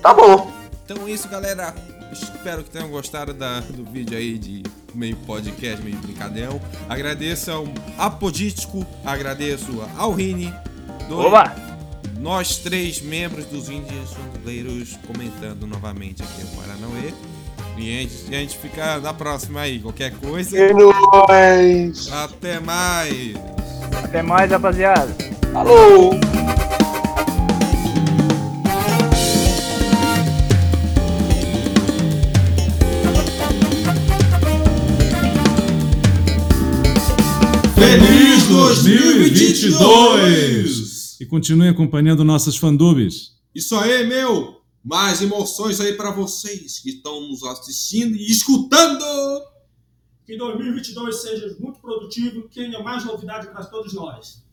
Tá 0.02 0.14
bom. 0.14 0.52
Então 0.86 1.08
é 1.08 1.12
isso, 1.12 1.28
galera. 1.30 1.74
Espero 2.12 2.64
que 2.64 2.70
tenham 2.70 2.90
gostado 2.90 3.34
da, 3.34 3.60
do 3.62 3.84
vídeo 3.86 4.18
aí 4.18 4.38
de 4.38 4.64
meio 4.94 5.16
podcast, 5.18 5.84
meio 5.84 5.98
brincadeão 5.98 6.62
Agradeço 6.88 7.52
ao 7.52 7.66
Apodítico, 7.98 8.86
agradeço 9.04 9.84
ao 9.98 10.12
Rini. 10.12 10.54
Do... 11.08 11.20
Oba! 11.20 11.56
Nós 12.20 12.58
três 12.58 13.02
membros 13.02 13.46
dos 13.46 13.70
Índios 13.70 14.10
Sonduleiros 14.12 14.98
comentando 15.08 15.68
novamente 15.68 16.22
aqui 16.24 16.44
no 16.44 16.62
Paranauê. 16.62 17.14
E 17.78 17.98
a 17.98 18.02
gente, 18.02 18.14
a 18.30 18.40
gente 18.40 18.58
fica 18.60 19.00
na 19.00 19.14
próxima 19.14 19.62
aí, 19.62 19.80
qualquer 19.80 20.14
coisa. 20.14 20.56
Até 20.56 20.74
mais! 21.28 22.12
Até 22.12 22.60
mais, 22.60 23.36
Até 24.04 24.22
mais 24.22 24.52
rapaziada! 24.52 25.14
Falou! 25.52 26.12
2022. 38.84 41.18
E 41.20 41.26
continue 41.26 41.70
acompanhando 41.70 42.24
nossas 42.24 42.56
fandubes. 42.58 43.34
Isso 43.56 43.76
aí, 43.76 44.06
meu! 44.06 44.62
Mais 44.84 45.22
emoções 45.22 45.80
aí 45.80 45.94
para 45.94 46.12
vocês 46.12 46.80
que 46.80 46.90
estão 46.90 47.30
nos 47.30 47.44
assistindo 47.44 48.18
e 48.18 48.30
escutando! 48.30 49.06
Que 50.26 50.36
2022 50.38 51.22
seja 51.22 51.56
muito 51.60 51.80
produtivo, 51.80 52.50
que 52.50 52.56
tenha 52.56 52.84
mais 52.84 53.06
novidade 53.06 53.48
para 53.48 53.64
todos 53.66 53.94
nós. 53.94 54.44